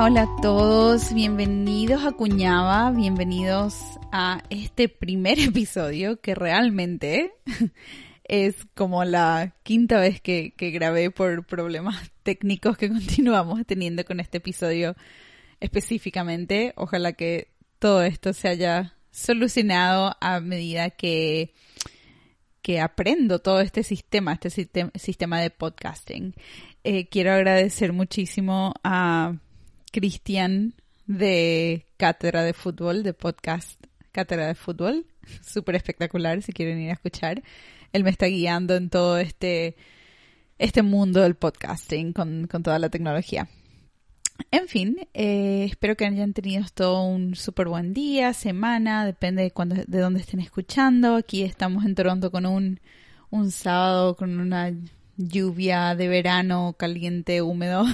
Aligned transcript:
Hola, 0.00 0.22
a 0.22 0.40
todos, 0.40 1.12
bienvenidos 1.12 2.04
a 2.04 2.12
Cuñaba, 2.12 2.92
bienvenidos 2.92 3.74
a 4.12 4.44
este 4.48 4.88
primer 4.88 5.40
episodio 5.40 6.20
que 6.20 6.36
realmente 6.36 7.32
es 8.22 8.54
como 8.76 9.02
la 9.04 9.56
quinta 9.64 9.98
vez 9.98 10.20
que, 10.20 10.54
que 10.56 10.70
grabé 10.70 11.10
por 11.10 11.44
problemas 11.44 12.12
técnicos 12.22 12.78
que 12.78 12.88
continuamos 12.92 13.66
teniendo 13.66 14.04
con 14.04 14.20
este 14.20 14.38
episodio 14.38 14.94
específicamente. 15.58 16.74
Ojalá 16.76 17.12
que 17.14 17.48
todo 17.80 18.04
esto 18.04 18.32
se 18.32 18.46
haya 18.46 18.94
solucionado 19.10 20.16
a 20.20 20.38
medida 20.38 20.90
que, 20.90 21.54
que 22.62 22.80
aprendo 22.80 23.40
todo 23.40 23.60
este 23.60 23.82
sistema, 23.82 24.34
este 24.40 24.50
sistema, 24.50 25.40
de 25.40 25.50
podcasting. 25.50 26.34
Eh, 26.84 27.08
quiero 27.08 27.32
agradecer 27.32 27.92
muchísimo 27.92 28.74
a 28.84 29.34
Cristian 29.90 30.74
de 31.06 31.86
Cátedra 31.96 32.42
de 32.42 32.52
Fútbol, 32.52 33.02
de 33.02 33.14
podcast 33.14 33.82
Cátedra 34.12 34.46
de 34.46 34.54
Fútbol. 34.54 35.06
Súper 35.42 35.74
espectacular 35.74 36.42
si 36.42 36.52
quieren 36.52 36.80
ir 36.80 36.90
a 36.90 36.94
escuchar. 36.94 37.42
Él 37.92 38.04
me 38.04 38.10
está 38.10 38.26
guiando 38.26 38.76
en 38.76 38.90
todo 38.90 39.18
este, 39.18 39.76
este 40.58 40.82
mundo 40.82 41.22
del 41.22 41.34
podcasting 41.34 42.12
con, 42.12 42.48
toda 42.48 42.78
la 42.78 42.90
tecnología. 42.90 43.48
En 44.50 44.68
fin, 44.68 45.08
eh, 45.14 45.64
espero 45.64 45.96
que 45.96 46.06
hayan 46.06 46.32
tenido 46.32 46.64
todo 46.72 47.02
un 47.02 47.34
súper 47.34 47.66
buen 47.66 47.92
día, 47.92 48.32
semana, 48.32 49.04
depende 49.04 49.42
de, 49.42 49.50
cuándo, 49.50 49.76
de 49.84 49.98
dónde 49.98 50.20
estén 50.20 50.40
escuchando. 50.40 51.16
Aquí 51.16 51.42
estamos 51.42 51.84
en 51.84 51.94
Toronto 51.94 52.30
con 52.30 52.46
un, 52.46 52.80
un 53.30 53.50
sábado 53.50 54.14
con 54.14 54.38
una 54.38 54.72
lluvia 55.18 55.94
de 55.94 56.08
verano 56.08 56.74
caliente, 56.78 57.42
húmedo, 57.42 57.84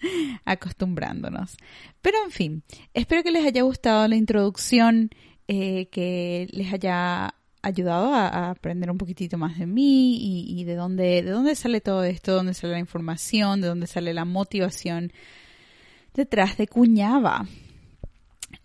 acostumbrándonos. 0.44 1.56
Pero 2.02 2.18
en 2.24 2.30
fin, 2.30 2.62
espero 2.92 3.22
que 3.22 3.32
les 3.32 3.44
haya 3.44 3.62
gustado 3.62 4.06
la 4.06 4.16
introducción, 4.16 5.10
eh, 5.48 5.86
que 5.86 6.46
les 6.52 6.72
haya 6.72 7.34
ayudado 7.62 8.12
a, 8.12 8.50
aprender 8.50 8.90
un 8.90 8.98
poquitito 8.98 9.38
más 9.38 9.58
de 9.58 9.66
mí 9.66 10.18
y, 10.58 10.64
de 10.64 10.74
dónde, 10.74 11.22
de 11.22 11.30
dónde 11.30 11.54
sale 11.54 11.80
todo 11.80 12.04
esto, 12.04 12.34
dónde 12.34 12.54
sale 12.54 12.74
la 12.74 12.78
información, 12.78 13.62
de 13.62 13.68
dónde 13.68 13.86
sale 13.86 14.12
la 14.12 14.26
motivación 14.26 15.12
detrás 16.12 16.58
de 16.58 16.68
Cuñaba. 16.68 17.46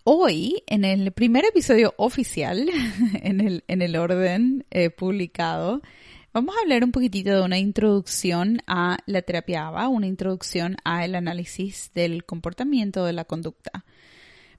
Hoy, 0.04 0.62
en 0.66 0.84
el 0.84 1.12
primer 1.12 1.44
episodio 1.46 1.94
oficial, 1.96 2.68
en 3.22 3.40
el, 3.40 3.64
en 3.66 3.82
el 3.82 3.96
orden 3.96 4.66
eh, 4.70 4.90
publicado, 4.90 5.80
Vamos 6.32 6.54
a 6.56 6.60
hablar 6.60 6.84
un 6.84 6.92
poquitito 6.92 7.34
de 7.34 7.42
una 7.42 7.58
introducción 7.58 8.62
a 8.68 8.98
la 9.06 9.20
terapia 9.22 9.66
ABA, 9.66 9.88
una 9.88 10.06
introducción 10.06 10.76
al 10.84 11.16
análisis 11.16 11.90
del 11.92 12.24
comportamiento 12.24 13.04
de 13.04 13.12
la 13.12 13.24
conducta. 13.24 13.84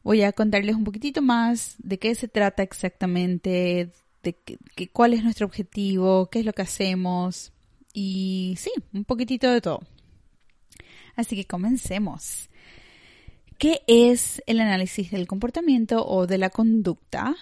Voy 0.03 0.23
a 0.23 0.33
contarles 0.33 0.75
un 0.75 0.83
poquitito 0.83 1.21
más 1.21 1.75
de 1.77 1.97
qué 1.97 2.13
se 2.13 2.27
trata 2.27 2.61
exactamente, 2.61 3.93
de 4.21 4.89
cuál 4.91 5.13
es 5.13 5.23
nuestro 5.23 5.45
objetivo, 5.45 6.29
qué 6.29 6.39
es 6.39 6.45
lo 6.45 6.51
que 6.51 6.63
hacemos 6.63 7.53
y 7.93 8.55
sí, 8.57 8.71
un 8.91 9.05
poquitito 9.05 9.49
de 9.49 9.61
todo. 9.61 9.79
Así 11.15 11.37
que 11.37 11.45
comencemos. 11.45 12.49
¿Qué 13.57 13.81
es 13.87 14.43
el 14.45 14.59
análisis 14.59 15.09
del 15.11 15.25
comportamiento 15.25 16.05
o 16.05 16.27
de 16.27 16.37
la 16.37 16.49
conducta? 16.49 17.37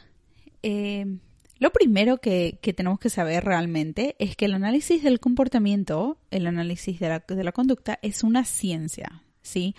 Eh, 0.62 1.18
lo 1.60 1.72
primero 1.72 2.20
que, 2.20 2.58
tenemos 2.76 3.00
que 3.00 3.10
saber 3.10 3.44
realmente 3.44 4.16
es 4.18 4.38
que 4.38 4.46
el 4.46 4.54
análisis 4.54 5.04
del 5.04 5.20
comportamiento, 5.20 6.18
el 6.32 6.48
análisis 6.48 7.00
de 7.00 7.10
la, 7.10 7.52
conducta, 7.52 8.00
es 8.02 8.24
una 8.24 8.46
ciencia, 8.46 9.24
¿sí? 9.42 9.76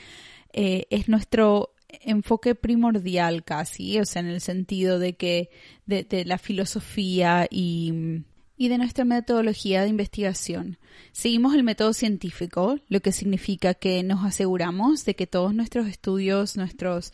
Eh, 0.53 0.87
es 0.91 1.09
nuestro 1.09 1.75
enfoque 1.89 2.55
primordial 2.55 3.45
casi, 3.45 3.99
o 3.99 4.05
sea, 4.05 4.21
en 4.21 4.29
el 4.29 4.43
sentido 4.43 4.99
de 4.99 5.15
que 5.15 5.51
de, 5.87 6.25
la 6.27 6.37
filosofía 6.37 7.47
y, 7.51 8.23
y 8.59 8.69
de 8.69 8.77
nuestra 8.77 9.07
metodología 9.07 9.83
de 9.83 9.89
investigación. 9.89 10.79
Seguimos 11.13 11.55
el 11.55 11.63
método 11.63 11.95
científico, 11.95 12.79
lo 12.89 13.01
que 13.01 13.11
significa 13.11 13.73
que 13.73 14.03
nos 14.03 14.23
aseguramos 14.25 15.07
de 15.07 15.17
que 15.17 15.27
todos 15.27 15.55
nuestros 15.55 15.89
estudios, 15.89 16.59
nuestros, 16.59 17.13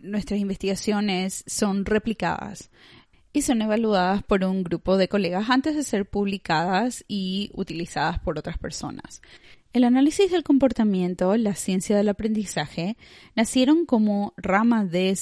nuestras 0.00 0.40
investigaciones 0.40 1.44
son 1.46 1.84
replicadas 1.84 2.70
y 3.36 3.42
son 3.42 3.60
evaluadas 3.60 4.22
por 4.22 4.42
un 4.44 4.64
grupo 4.64 4.96
de 4.96 5.08
colegas 5.08 5.50
antes 5.50 5.76
de 5.76 5.82
ser 5.82 6.08
publicadas 6.08 7.04
y 7.06 7.50
utilizadas 7.52 8.18
por 8.18 8.38
otras 8.38 8.56
personas. 8.56 9.20
El 9.74 9.84
análisis 9.84 10.30
del 10.30 10.42
comportamiento, 10.42 11.36
la 11.36 11.54
ciencia 11.54 11.98
del 11.98 12.08
aprendizaje, 12.08 12.96
nacieron 13.34 13.84
como 13.84 14.32
rama 14.38 14.86
de, 14.86 15.14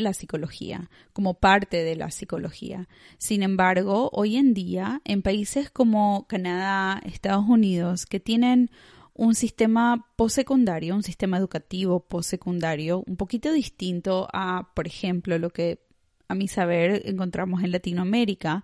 la 0.00 0.12
psicología, 0.12 0.90
como 1.12 1.34
parte 1.34 1.82
de 1.82 1.96
la 1.96 2.12
psicología. 2.12 2.88
Sin 3.18 3.42
embargo, 3.42 4.10
hoy 4.12 4.36
en 4.36 4.54
día, 4.54 5.00
en 5.04 5.22
países 5.22 5.68
como 5.68 6.28
Canadá, 6.28 7.02
Estados 7.04 7.46
Unidos, 7.48 8.06
que 8.06 8.20
tienen 8.20 8.70
un 9.12 9.34
sistema 9.34 10.06
postsecundario, 10.14 10.94
un 10.94 11.02
sistema 11.02 11.36
educativo 11.36 11.98
postsecundario, 11.98 13.02
un 13.08 13.16
poquito 13.16 13.50
distinto 13.50 14.28
a, 14.32 14.70
por 14.72 14.86
ejemplo, 14.86 15.36
lo 15.40 15.50
que 15.50 15.85
a 16.28 16.34
mi 16.34 16.48
saber, 16.48 17.02
encontramos 17.04 17.62
en 17.62 17.72
Latinoamérica, 17.72 18.62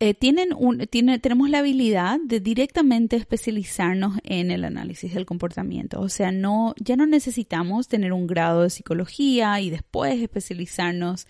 eh, 0.00 0.12
tienen 0.12 0.50
un, 0.56 0.78
tiene, 0.88 1.18
tenemos 1.18 1.48
la 1.48 1.60
habilidad 1.60 2.18
de 2.22 2.40
directamente 2.40 3.16
especializarnos 3.16 4.18
en 4.24 4.50
el 4.50 4.64
análisis 4.64 5.14
del 5.14 5.24
comportamiento. 5.24 6.00
O 6.00 6.08
sea, 6.08 6.32
no, 6.32 6.74
ya 6.78 6.96
no 6.96 7.06
necesitamos 7.06 7.88
tener 7.88 8.12
un 8.12 8.26
grado 8.26 8.62
de 8.62 8.70
psicología 8.70 9.60
y 9.60 9.70
después 9.70 10.20
especializarnos. 10.20 11.26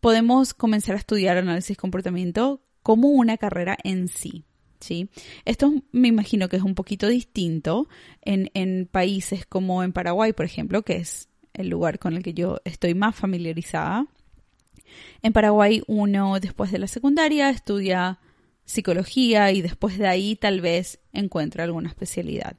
Podemos 0.00 0.54
comenzar 0.54 0.96
a 0.96 0.98
estudiar 0.98 1.36
análisis 1.36 1.76
comportamiento 1.76 2.62
como 2.82 3.08
una 3.08 3.36
carrera 3.36 3.76
en 3.84 4.08
sí. 4.08 4.44
¿sí? 4.80 5.08
Esto 5.44 5.72
me 5.92 6.08
imagino 6.08 6.48
que 6.48 6.56
es 6.56 6.62
un 6.62 6.74
poquito 6.74 7.08
distinto 7.08 7.88
en, 8.22 8.50
en 8.54 8.88
países 8.90 9.46
como 9.46 9.82
en 9.84 9.92
Paraguay, 9.92 10.32
por 10.32 10.46
ejemplo, 10.46 10.82
que 10.82 10.96
es 10.96 11.28
el 11.54 11.68
lugar 11.68 11.98
con 11.98 12.14
el 12.14 12.22
que 12.22 12.34
yo 12.34 12.60
estoy 12.64 12.94
más 12.94 13.14
familiarizada. 13.14 14.06
En 15.22 15.32
Paraguay 15.32 15.82
uno 15.86 16.38
después 16.40 16.70
de 16.72 16.78
la 16.78 16.86
secundaria 16.86 17.50
estudia 17.50 18.18
psicología 18.64 19.50
y 19.52 19.62
después 19.62 19.98
de 19.98 20.06
ahí 20.06 20.36
tal 20.36 20.60
vez 20.60 21.00
encuentra 21.12 21.64
alguna 21.64 21.88
especialidad. 21.88 22.56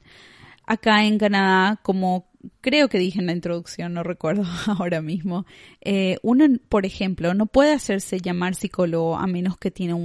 Acá 0.65 1.05
en 1.05 1.17
Canadá, 1.17 1.79
como 1.83 2.31
creo 2.61 2.89
que 2.89 2.97
dije 2.97 3.19
en 3.19 3.25
la 3.25 3.33
introducción, 3.33 3.93
no 3.93 4.03
recuerdo 4.03 4.43
ahora 4.77 5.01
mismo, 5.01 5.45
eh, 5.81 6.17
uno, 6.23 6.45
por 6.69 6.85
ejemplo, 6.85 7.33
no 7.33 7.45
puede 7.45 7.73
hacerse 7.73 8.19
llamar 8.19 8.55
psicólogo 8.55 9.17
a 9.17 9.27
menos 9.27 9.57
que 9.57 9.71
tenga 9.71 9.95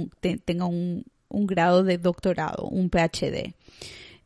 un, 0.65 1.05
un 1.29 1.47
grado 1.47 1.83
de 1.83 1.97
doctorado, 1.97 2.67
un 2.67 2.89
PhD. 2.89 3.53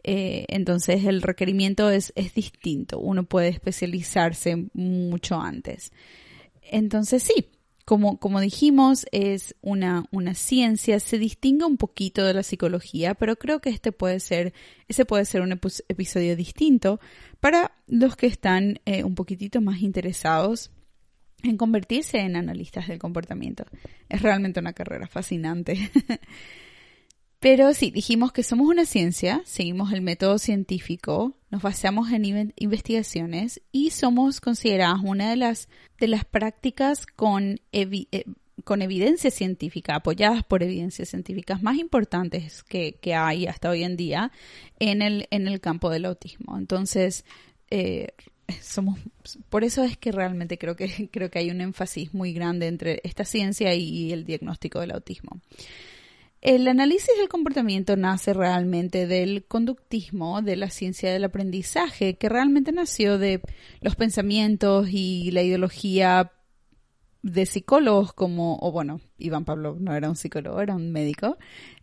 Eh, 0.04 0.46
entonces 0.50 1.06
el 1.06 1.22
requerimiento 1.22 1.90
es, 1.90 2.12
es 2.16 2.34
distinto, 2.34 3.00
uno 3.00 3.24
puede 3.24 3.48
especializarse 3.50 4.68
mucho 4.74 5.40
antes. 5.40 5.92
Entonces 6.62 7.24
sí, 7.24 7.50
como, 7.86 8.18
como 8.18 8.40
dijimos, 8.40 9.06
es 9.12 9.56
una, 9.62 10.06
una 10.12 10.34
ciencia, 10.34 11.00
se 11.00 11.18
distingue 11.18 11.66
un 11.66 11.78
poquito 11.78 12.24
de 12.26 12.34
la 12.34 12.44
psicología, 12.44 13.14
pero 13.14 13.36
creo 13.36 13.60
que 13.60 13.70
este 13.70 13.92
puede 13.92 14.20
ser, 14.20 14.54
ese 14.88 15.06
puede 15.06 15.26
ser 15.26 15.42
un 15.42 15.52
episodio 15.52 16.36
distinto 16.36 17.00
para 17.40 17.74
los 17.88 18.16
que 18.16 18.28
están 18.28 18.80
eh, 18.86 19.04
un 19.04 19.16
poquitito 19.16 19.60
más 19.62 19.82
interesados 19.82 20.72
en 21.44 21.58
convertirse 21.58 22.20
en 22.20 22.38
analistas 22.38 22.88
del 22.88 23.00
comportamiento. 23.00 23.66
Es 24.08 24.22
realmente 24.22 24.62
una 24.62 24.74
carrera 24.74 25.08
fascinante. 25.08 25.92
Pero 27.44 27.74
sí, 27.74 27.92
dijimos 27.92 28.32
que 28.32 28.42
somos 28.42 28.70
una 28.70 28.86
ciencia, 28.86 29.42
seguimos 29.44 29.92
el 29.92 30.02
método 30.02 30.38
científico, 30.38 31.36
nos 31.52 31.62
basamos 31.62 32.10
en 32.14 32.54
investigaciones 32.56 33.62
y 33.74 33.90
somos 33.90 34.40
consideradas 34.40 35.02
una 35.04 35.30
de 35.30 35.36
las, 35.36 35.68
de 36.00 36.08
las 36.08 36.24
prácticas 36.24 37.06
con, 37.06 37.60
eh, 37.74 38.08
con 38.64 38.82
evidencia 38.82 39.30
científica, 39.30 39.96
apoyadas 39.96 40.46
por 40.46 40.64
evidencias 40.64 41.10
científicas 41.10 41.62
más 41.62 41.76
importantes 41.80 42.64
que, 42.64 42.98
hay 43.14 43.46
hasta 43.46 43.72
hoy 43.72 43.84
en 43.84 43.98
día 43.98 44.32
en 44.80 45.02
el, 45.02 45.28
en 45.30 45.50
el 45.50 45.60
campo 45.60 45.90
del 45.90 46.06
autismo. 46.06 46.58
Entonces, 46.58 47.26
eh, 47.70 48.14
somos, 48.62 49.00
por 49.50 49.66
eso 49.66 49.84
es 49.84 49.98
que 49.98 50.14
realmente 50.14 50.58
creo 50.58 50.78
que, 50.78 51.10
creo 51.12 51.30
que 51.30 51.40
hay 51.40 51.52
un 51.52 51.60
énfasis 51.60 52.14
muy 52.14 52.32
grande 52.32 52.68
entre 52.68 53.02
esta 53.04 53.26
ciencia 53.26 53.74
y 53.74 54.14
el 54.14 54.24
diagnóstico 54.24 54.80
del 54.80 54.92
autismo. 54.92 55.42
El 56.44 56.68
análisis 56.68 57.18
del 57.18 57.30
comportamiento 57.30 57.96
nace 57.96 58.34
realmente 58.34 59.08
del 59.08 59.46
conductismo, 59.46 60.42
de 60.42 60.58
la 60.58 60.70
ciencia 60.70 61.10
del 61.10 61.24
aprendizaje, 61.24 62.18
que 62.18 62.28
realmente 62.28 62.74
nació 62.74 63.18
de 63.18 63.40
los 63.80 63.96
pensamientos 63.96 64.90
y 64.92 65.32
la 65.32 65.42
ideología 65.42 66.34
de 67.22 67.46
psicólogos 67.46 68.12
como, 68.12 68.58
o 68.60 68.74
bueno, 68.74 69.00
Iván 69.18 69.46
Pavlov 69.46 69.80
no 69.80 69.96
era 69.96 70.10
un 70.10 70.18
psicólogo, 70.18 70.60
era 70.60 70.76
un 70.76 70.92
médico, 70.92 71.38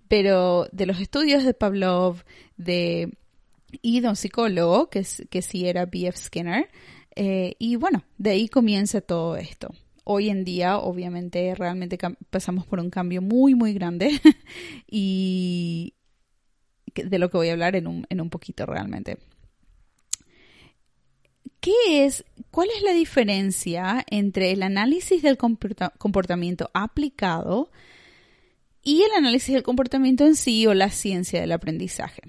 pero 0.08 0.68
de 0.72 0.84
los 0.84 1.00
estudios 1.00 1.42
de 1.42 1.54
Pavlov, 1.54 2.22
de 2.58 3.14
y 3.80 4.00
de 4.00 4.08
un 4.10 4.16
psicólogo, 4.16 4.90
que, 4.90 5.06
que 5.30 5.40
sí 5.40 5.68
era 5.68 5.86
B.F. 5.86 6.18
Skinner, 6.18 6.68
eh, 7.16 7.54
y 7.58 7.76
bueno, 7.76 8.04
de 8.18 8.32
ahí 8.32 8.46
comienza 8.50 9.00
todo 9.00 9.38
esto 9.38 9.72
hoy 10.12 10.28
en 10.28 10.42
día, 10.42 10.78
obviamente, 10.78 11.54
realmente 11.54 11.96
pasamos 12.30 12.66
por 12.66 12.80
un 12.80 12.90
cambio 12.90 13.22
muy, 13.22 13.54
muy 13.54 13.72
grande 13.72 14.20
y 14.90 15.94
de 16.94 17.18
lo 17.20 17.30
que 17.30 17.36
voy 17.36 17.48
a 17.48 17.52
hablar 17.52 17.76
en 17.76 17.86
un, 17.86 18.06
en 18.10 18.20
un 18.20 18.28
poquito 18.28 18.66
realmente. 18.66 19.18
¿Qué 21.60 22.04
es, 22.04 22.24
cuál 22.50 22.68
es 22.76 22.82
la 22.82 22.92
diferencia 22.92 24.04
entre 24.10 24.50
el 24.50 24.64
análisis 24.64 25.22
del 25.22 25.36
comportamiento 25.36 26.70
aplicado 26.74 27.70
y 28.82 29.02
el 29.02 29.12
análisis 29.16 29.54
del 29.54 29.62
comportamiento 29.62 30.26
en 30.26 30.34
sí 30.34 30.66
o 30.66 30.74
la 30.74 30.90
ciencia 30.90 31.40
del 31.40 31.52
aprendizaje? 31.52 32.22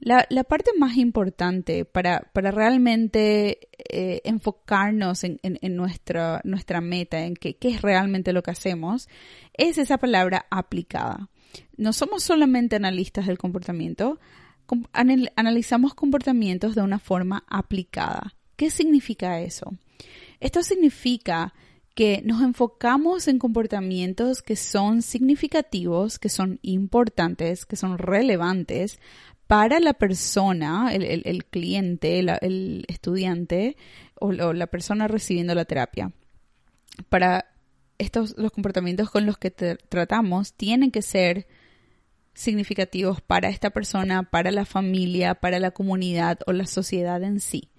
La, 0.00 0.44
parte 0.44 0.70
más 0.78 0.96
importante 0.96 1.84
para, 1.84 2.30
realmente 2.34 3.68
eh, 3.78 4.22
enfocarnos 4.24 5.24
en, 5.24 5.38
nuestra, 5.76 6.40
nuestra 6.44 6.80
meta, 6.80 7.24
en 7.24 7.34
qué 7.34 7.56
es 7.60 7.82
realmente 7.82 8.32
lo 8.32 8.42
que 8.42 8.50
hacemos, 8.50 9.08
es 9.52 9.76
esa 9.76 9.98
palabra 9.98 10.46
aplicada. 10.50 11.28
No 11.76 11.92
somos 11.92 12.22
solamente 12.22 12.76
analistas 12.76 13.26
del 13.26 13.36
comportamiento, 13.36 14.18
analizamos 14.92 15.94
comportamientos 15.94 16.74
de 16.74 16.82
una 16.82 16.98
forma 16.98 17.44
aplicada. 17.48 18.34
¿Qué 18.56 18.70
significa 18.70 19.40
eso? 19.40 19.74
Esto 20.38 20.62
significa 20.62 21.52
que 21.94 22.22
nos 22.24 22.40
enfocamos 22.42 23.28
en 23.28 23.38
comportamientos 23.38 24.42
que 24.42 24.56
son 24.56 25.02
significativos, 25.02 26.18
que 26.18 26.28
son 26.28 26.58
importantes, 26.62 27.66
que 27.66 27.76
son 27.76 27.98
relevantes 27.98 29.00
para 29.50 29.80
la 29.80 29.94
persona, 29.94 30.94
el, 30.94 31.44
cliente, 31.46 32.20
el 32.20 32.84
estudiante 32.86 33.76
o, 34.14 34.30
la 34.30 34.68
persona 34.68 35.08
recibiendo 35.08 35.56
la 35.56 35.64
terapia. 35.64 36.12
Para 37.08 37.46
estos, 37.98 38.38
los 38.38 38.52
comportamientos 38.52 39.10
con 39.10 39.26
los 39.26 39.38
que 39.38 39.50
tratamos 39.50 40.52
tienen 40.52 40.92
que 40.92 41.02
ser 41.02 41.48
significativos 42.32 43.22
para 43.22 43.48
esta 43.48 43.70
persona, 43.70 44.22
para 44.22 44.52
la 44.52 44.64
familia, 44.66 45.34
para 45.34 45.58
la 45.58 45.72
comunidad 45.72 46.38
o 46.46 46.52
la 46.52 46.66
sociedad 46.66 47.20
en 47.24 47.40
sí. 47.40 47.72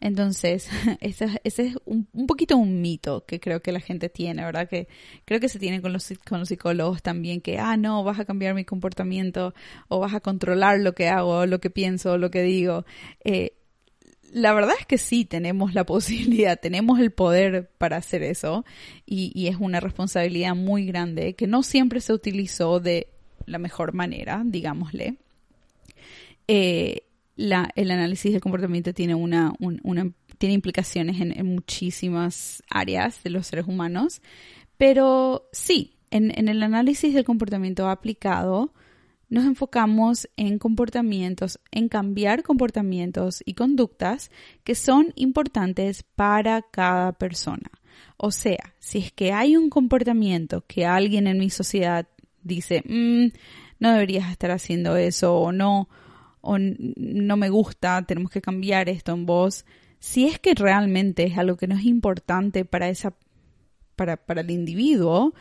Entonces, 0.00 0.68
ese, 1.00 1.40
es 1.44 1.58
un, 1.84 2.06
poquito 2.26 2.56
un 2.56 2.80
mito 2.80 3.24
que 3.26 3.40
creo 3.40 3.62
que 3.62 3.72
la 3.72 3.80
gente 3.80 4.08
tiene, 4.08 4.44
¿verdad? 4.44 4.68
Que 4.68 4.88
creo 5.24 5.40
que 5.40 5.48
se 5.48 5.58
tiene 5.58 5.80
con 5.80 5.92
los, 5.92 6.12
con 6.26 6.40
los 6.40 6.48
psicólogos 6.48 7.02
también, 7.02 7.40
que, 7.40 7.58
ah, 7.58 7.76
no, 7.76 8.04
vas 8.04 8.20
a 8.20 8.24
cambiar 8.24 8.54
mi 8.54 8.64
comportamiento 8.64 9.54
o 9.88 10.00
vas 10.00 10.14
a 10.14 10.20
controlar 10.20 10.80
lo 10.80 10.94
que 10.94 11.08
hago, 11.08 11.46
lo 11.46 11.60
que 11.60 11.70
pienso, 11.70 12.18
lo 12.18 12.30
que 12.30 12.42
digo. 12.42 12.84
Eh, 13.24 13.54
la 14.34 14.52
verdad 14.52 14.74
es 14.78 14.84
que 14.84 14.98
sí, 14.98 15.24
tenemos 15.24 15.74
la 15.74 15.84
posibilidad, 15.86 16.58
tenemos 16.60 16.98
el 16.98 17.12
poder 17.12 17.70
para 17.78 17.96
hacer 17.96 18.22
eso 18.22 18.64
y, 19.06 19.46
es 19.48 19.56
una 19.58 19.80
responsabilidad 19.80 20.54
muy 20.54 20.86
grande 20.86 21.34
que 21.34 21.46
no 21.46 21.62
siempre 21.62 22.00
se 22.00 22.12
utilizó 22.12 22.80
de 22.80 23.08
la 23.46 23.58
mejor 23.58 23.94
manera, 23.94 24.42
digámosle. 24.44 25.16
Eh, 26.48 27.03
el 27.36 27.90
análisis 27.90 28.32
del 28.32 28.40
comportamiento 28.40 28.92
tiene, 28.92 29.14
una, 29.14 29.52
tiene 30.38 30.54
implicaciones 30.54 31.20
en, 31.20 31.46
muchísimas 31.46 32.62
áreas 32.70 33.22
de 33.22 33.30
los 33.30 33.46
seres 33.46 33.66
humanos, 33.66 34.22
pero 34.76 35.48
sí, 35.52 35.96
en, 36.10 36.48
el 36.48 36.62
análisis 36.62 37.14
del 37.14 37.24
comportamiento 37.24 37.88
aplicado, 37.88 38.72
nos 39.28 39.44
enfocamos 39.46 40.28
en 40.36 40.58
comportamientos, 40.58 41.58
en 41.72 41.88
cambiar 41.88 42.42
comportamientos 42.42 43.42
y 43.44 43.54
conductas 43.54 44.30
que 44.62 44.74
son 44.74 45.12
importantes 45.16 46.04
para 46.04 46.62
cada 46.62 47.12
persona. 47.12 47.70
O 48.16 48.30
sea, 48.30 48.74
si 48.78 48.98
es 48.98 49.12
que 49.12 49.32
hay 49.32 49.56
un 49.56 49.70
comportamiento 49.70 50.64
que 50.66 50.86
alguien 50.86 51.26
en 51.26 51.38
mi 51.38 51.50
sociedad 51.50 52.06
dice, 52.42 52.82
mm, 52.86 53.32
no 53.80 53.92
deberías 53.92 54.30
estar 54.30 54.52
haciendo 54.52 54.96
eso 54.96 55.36
o 55.36 55.50
no, 55.50 55.88
o 56.44 56.58
no 56.58 57.36
me 57.36 57.48
gusta, 57.48 58.04
tenemos 58.06 58.30
que 58.30 58.42
cambiar 58.42 58.88
esto 58.88 59.12
en 59.12 59.26
vos, 59.26 59.64
si 59.98 60.26
es 60.26 60.38
que 60.38 60.54
realmente 60.54 61.24
es 61.24 61.38
algo 61.38 61.56
que 61.56 61.66
no 61.66 61.76
es 61.76 61.84
importante 61.84 62.64
para 62.64 62.88
esa 62.88 63.14
para, 63.96 64.16
para 64.16 64.42
el 64.42 64.50
individuo, 64.50 65.34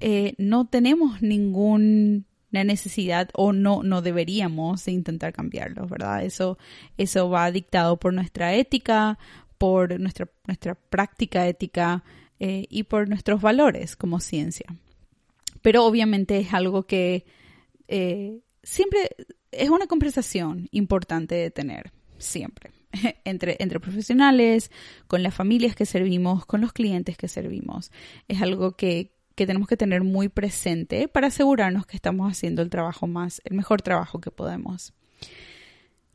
eh, 0.00 0.34
no 0.38 0.66
tenemos 0.66 1.22
ninguna 1.22 2.24
necesidad 2.50 3.30
o 3.34 3.52
no, 3.52 3.82
no 3.82 4.02
deberíamos 4.02 4.88
intentar 4.88 5.32
cambiarlo, 5.32 5.86
¿verdad? 5.86 6.24
Eso, 6.24 6.58
eso 6.96 7.30
va 7.30 7.50
dictado 7.50 7.98
por 7.98 8.12
nuestra 8.12 8.54
ética, 8.54 9.18
por 9.58 10.00
nuestra, 10.00 10.28
nuestra 10.46 10.74
práctica 10.74 11.46
ética 11.46 12.02
eh, 12.38 12.66
y 12.68 12.84
por 12.84 13.08
nuestros 13.08 13.40
valores 13.40 13.96
como 13.96 14.20
ciencia. 14.20 14.66
Pero 15.62 15.84
obviamente 15.84 16.38
es 16.38 16.54
algo 16.54 16.84
que 16.84 17.26
eh, 17.88 18.40
siempre 18.62 19.10
es 19.52 19.70
una 19.70 19.86
conversación 19.86 20.68
importante 20.70 21.34
de 21.34 21.50
tener, 21.50 21.92
siempre, 22.18 22.70
entre, 23.24 23.56
entre 23.60 23.80
profesionales, 23.80 24.70
con 25.06 25.22
las 25.22 25.34
familias 25.34 25.74
que 25.74 25.86
servimos, 25.86 26.46
con 26.46 26.60
los 26.60 26.72
clientes 26.72 27.16
que 27.16 27.28
servimos. 27.28 27.90
Es 28.28 28.42
algo 28.42 28.72
que, 28.72 29.12
que 29.34 29.46
tenemos 29.46 29.68
que 29.68 29.76
tener 29.76 30.02
muy 30.02 30.28
presente 30.28 31.08
para 31.08 31.28
asegurarnos 31.28 31.86
que 31.86 31.96
estamos 31.96 32.30
haciendo 32.30 32.62
el 32.62 32.70
trabajo 32.70 33.06
más, 33.06 33.40
el 33.44 33.56
mejor 33.56 33.82
trabajo 33.82 34.20
que 34.20 34.30
podemos. 34.30 34.92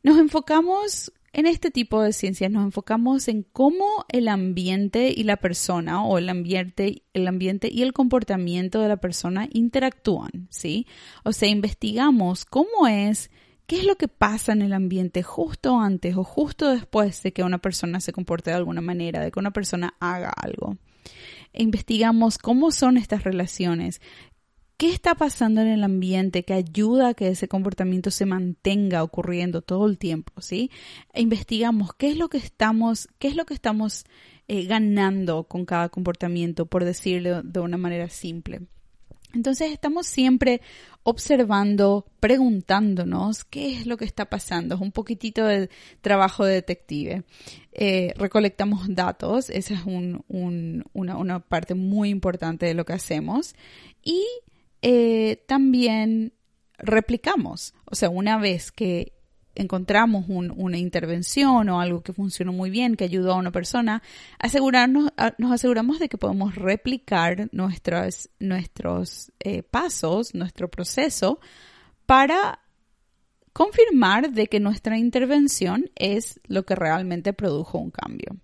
Nos 0.04 0.18
enfocamos 0.18 1.12
en 1.38 1.48
este 1.48 1.70
tipo 1.70 2.02
de 2.02 2.14
ciencias 2.14 2.50
nos 2.50 2.64
enfocamos 2.64 3.28
en 3.28 3.44
cómo 3.44 4.06
el 4.08 4.30
ambiente 4.30 5.14
y 5.14 5.24
la 5.24 5.36
persona 5.36 6.02
o 6.06 6.18
el 6.18 6.30
ambiente, 6.30 7.04
el 7.14 7.28
ambiente 7.28 7.68
y 7.70 7.82
el 7.82 7.92
comportamiento 7.92 8.80
de 8.80 8.88
la 8.88 8.96
persona 8.96 9.50
interactúan, 9.52 10.48
¿sí? 10.50 10.88
O 11.26 11.34
sea, 11.34 11.50
investigamos 11.50 12.46
cómo 12.46 12.88
es, 12.88 13.32
qué 13.68 13.80
es 13.80 13.84
lo 13.84 13.98
que 13.98 14.08
pasa 14.08 14.54
en 14.54 14.62
el 14.62 14.72
ambiente 14.72 15.24
justo 15.24 15.78
antes 15.78 16.16
o 16.16 16.24
justo 16.24 16.70
después 16.70 17.22
de 17.22 17.34
que 17.34 17.44
una 17.44 17.58
persona 17.58 18.00
se 18.00 18.14
comporte 18.14 18.52
de 18.52 18.56
alguna 18.56 18.80
manera, 18.80 19.22
de 19.22 19.30
que 19.30 19.40
una 19.40 19.52
persona 19.52 19.94
haga 20.00 20.30
algo. 20.30 20.78
E 21.52 21.64
investigamos 21.64 22.38
cómo 22.38 22.72
son 22.72 22.96
estas 22.96 23.26
relaciones, 23.26 24.00
¿Qué 24.78 24.90
está 24.90 25.16
pasando 25.16 25.62
en 25.62 25.68
el 25.68 25.86
ambiente 25.86 26.44
que 26.44 26.54
ayuda 26.54 27.10
a 27.10 27.14
que 27.14 27.30
ese 27.30 27.48
comportamiento 27.48 28.12
se 28.12 28.26
mantenga 28.26 29.04
ocurriendo 29.04 29.62
todo 29.62 29.88
el 29.88 29.98
tiempo? 29.98 30.42
¿sí? 30.42 30.70
E 31.14 31.22
investigamos 31.22 31.94
qué 31.94 32.10
es 32.10 32.18
lo 32.18 32.28
que 32.28 32.38
estamos, 32.38 33.08
qué 33.18 33.30
es 33.30 33.38
lo 33.38 33.46
que 33.46 33.54
estamos 33.54 34.06
eh, 34.50 34.66
ganando 34.66 35.46
con 35.46 35.66
cada 35.66 35.88
comportamiento, 35.88 36.66
por 36.66 36.84
decirlo 36.84 37.42
de 37.42 37.60
una 37.62 37.78
manera 37.78 38.10
simple. 38.10 38.64
Entonces 39.34 39.72
estamos 39.72 40.08
siempre 40.08 40.62
observando, 41.04 42.06
preguntándonos 42.20 43.46
qué 43.46 43.78
es 43.78 43.86
lo 43.86 43.96
que 43.96 44.06
está 44.06 44.26
pasando. 44.26 44.76
Es 44.76 44.82
un 44.82 44.92
poquitito 44.92 45.46
de 45.46 45.70
trabajo 46.02 46.44
de 46.44 46.54
detective. 46.54 47.24
Eh, 47.72 48.14
recolectamos 48.18 48.94
datos, 48.94 49.50
esa 49.50 49.74
es 49.74 49.86
un, 49.86 50.24
una, 50.94 51.18
una 51.18 51.40
parte 51.40 51.76
muy 51.76 52.10
importante 52.10 52.66
de 52.66 52.74
lo 52.74 52.86
que 52.86 52.94
hacemos. 52.94 53.56
Y 54.04 54.24
eh, 54.88 55.44
también 55.48 56.34
replicamos. 56.78 57.74
O 57.86 57.96
sea, 57.96 58.12
una 58.12 58.38
vez 58.38 58.72
que 58.72 59.14
encontramos 59.56 60.26
una 60.28 60.78
intervención 60.78 61.70
o 61.70 61.82
algo 61.82 62.04
que 62.04 62.14
funcionó 62.14 62.54
muy 62.54 62.70
bien, 62.70 62.96
que 62.96 63.06
ayudó 63.06 63.34
a 63.34 63.38
una 63.38 63.52
persona, 63.52 64.04
asegurarnos, 64.38 65.12
nos 65.40 65.52
aseguramos 65.52 65.98
de 65.98 66.08
que 66.08 66.20
podemos 66.20 66.54
replicar 66.54 67.50
nuestros, 67.52 68.30
eh, 69.40 69.64
pasos, 69.64 70.36
nuestro 70.36 70.70
proceso, 70.70 71.40
para 72.06 72.60
confirmar 73.54 74.34
de 74.34 74.46
que 74.46 74.60
nuestra 74.60 75.00
intervención 75.00 75.90
es 75.96 76.40
lo 76.46 76.64
que 76.64 76.76
realmente 76.76 77.34
produjo 77.34 77.80
un 77.80 77.90
cambio. 77.90 78.38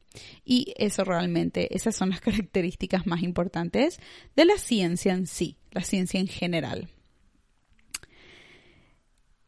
Y 0.44 0.74
eso 0.76 1.04
realmente, 1.04 1.76
esas 1.76 1.96
son 1.96 2.10
las 2.10 2.22
características 2.22 3.06
más 3.06 3.22
importantes 3.22 4.00
de 4.36 4.46
la 4.46 4.58
ciencia 4.58 5.14
en 5.14 5.28
sí, 5.28 5.58
la 5.72 5.82
ciencia 5.82 6.20
en 6.20 6.28
general. 6.28 6.90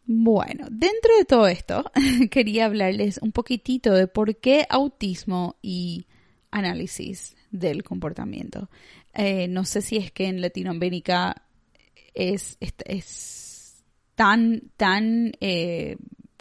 Bueno, 0.06 0.68
dentro 0.70 1.18
de 1.18 1.26
todo 1.26 1.48
esto, 1.48 1.90
quería 2.32 2.66
hablarles 2.66 3.20
un 3.20 3.32
poquitito 3.32 3.94
de 3.94 4.08
por 4.08 4.36
qué 4.38 4.66
autismo 4.70 5.56
y 5.62 6.08
análisis 6.52 7.36
del 7.52 7.84
comportamiento. 7.84 8.70
Eh, 9.14 9.48
no 9.48 9.64
sé 9.64 9.82
si 9.82 9.98
es 9.98 10.12
que 10.12 10.26
en 10.26 10.42
Latinoamérica 10.42 11.44
es, 12.14 12.58
es, 12.60 13.84
tan, 14.16 14.64
tan 14.76 15.32
eh, 15.40 15.98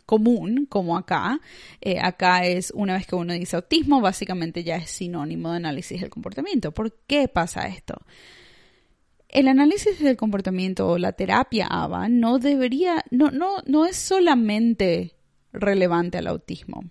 común 0.07 0.67
como 0.69 0.97
acá. 0.97 1.41
Eh, 1.81 1.99
acá 2.01 2.45
es 2.45 2.73
una 2.75 2.95
vez 2.95 3.07
que 3.07 3.15
uno 3.15 3.33
dice 3.33 3.57
autismo, 3.57 4.01
básicamente 4.01 4.65
ya 4.65 4.77
es 4.77 4.91
sinónimo 4.91 5.51
de 5.51 5.59
análisis 5.59 6.01
del 6.01 6.11
comportamiento. 6.11 6.73
¿Por 6.73 6.93
qué 7.07 7.29
pasa 7.29 7.69
esto? 7.69 8.03
El 9.33 9.49
análisis 9.49 9.99
del 9.99 10.19
comportamiento 10.19 10.87
o 10.89 10.99
la 10.99 11.12
terapia 11.12 11.67
ABA 11.67 12.11
no 12.11 12.39
debería, 12.39 13.03
no, 13.11 13.31
no, 13.31 13.62
no 13.65 13.87
es 13.87 13.97
solamente 13.97 15.17
relevante 15.55 16.19
al 16.19 16.27
autismo. 16.27 16.85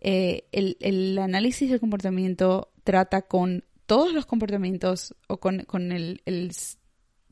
Eh, 0.00 0.48
el, 0.50 1.18
análisis 1.18 1.70
del 1.70 1.78
comportamiento 1.78 2.72
trata 2.82 3.22
con 3.22 3.64
todos 3.86 4.12
los 4.12 4.26
comportamientos 4.26 5.14
o 5.28 5.38
con, 5.38 5.64
el, 5.92 6.20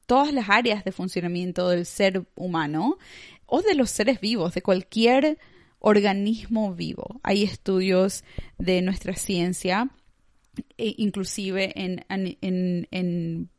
todas 0.07 0.33
las 0.33 0.49
áreas 0.49 0.85
de 0.85 0.93
funcionamiento 0.93 1.69
del 1.69 1.85
ser 1.85 2.25
humano 2.37 2.99
o 3.47 3.62
de 3.62 3.75
los 3.75 3.91
seres 3.91 4.21
vivos, 4.21 4.55
de 4.55 4.62
cualquier 4.62 5.38
organismo 5.81 6.73
vivo. 6.73 7.21
Hay 7.25 7.43
estudios 7.43 8.23
de 8.59 8.81
nuestra 8.81 9.17
ciencia, 9.17 9.91
e 10.79 10.95
inclusive 10.99 11.73
en, 11.75 12.05
en 12.09 13.50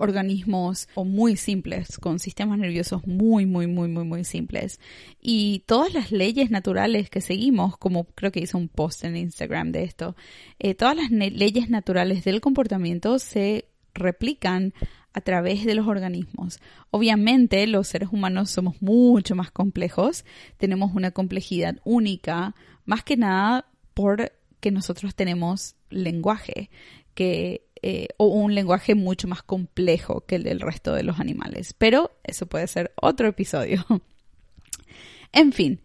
organismos 0.00 0.88
o 0.94 1.04
muy 1.04 1.36
simples, 1.36 1.98
con 1.98 2.18
sistemas 2.18 2.58
nerviosos 2.58 3.06
muy, 3.06 3.46
muy, 3.46 3.66
muy, 3.66 3.88
muy, 3.88 4.04
muy 4.04 4.24
simples. 4.24 4.80
Y 5.20 5.62
todas 5.66 5.92
las 5.92 6.10
leyes 6.10 6.50
naturales 6.50 7.10
que 7.10 7.20
seguimos, 7.20 7.76
como 7.76 8.04
creo 8.04 8.32
que 8.32 8.40
hice 8.40 8.56
un 8.56 8.68
post 8.68 9.04
en 9.04 9.16
Instagram 9.16 9.72
de 9.72 9.84
esto, 9.84 10.16
eh, 10.58 10.74
todas 10.74 10.96
las 10.96 11.10
leyes 11.10 11.68
naturales 11.68 12.24
del 12.24 12.40
comportamiento 12.40 13.18
se 13.18 13.66
replican 13.94 14.72
a 15.12 15.20
través 15.20 15.64
de 15.64 15.74
los 15.74 15.86
organismos. 15.86 16.60
Obviamente 16.90 17.66
los 17.66 17.88
seres 17.88 18.08
humanos 18.12 18.50
somos 18.50 18.80
mucho 18.80 19.34
más 19.34 19.50
complejos, 19.50 20.24
tenemos 20.56 20.92
una 20.94 21.10
complejidad 21.10 21.76
única, 21.84 22.54
más 22.84 23.02
que 23.02 23.16
nada 23.16 23.66
porque 23.94 24.70
nosotros 24.70 25.14
tenemos 25.14 25.74
lenguaje, 25.90 26.70
que 27.14 27.66
eh, 27.82 28.08
o 28.16 28.26
un 28.26 28.54
lenguaje 28.54 28.94
mucho 28.94 29.28
más 29.28 29.42
complejo 29.42 30.24
que 30.26 30.36
el 30.36 30.42
del 30.42 30.60
resto 30.60 30.92
de 30.92 31.02
los 31.02 31.20
animales. 31.20 31.74
Pero 31.76 32.12
eso 32.24 32.46
puede 32.46 32.66
ser 32.66 32.92
otro 33.00 33.28
episodio. 33.28 33.84
en 35.32 35.52
fin, 35.52 35.80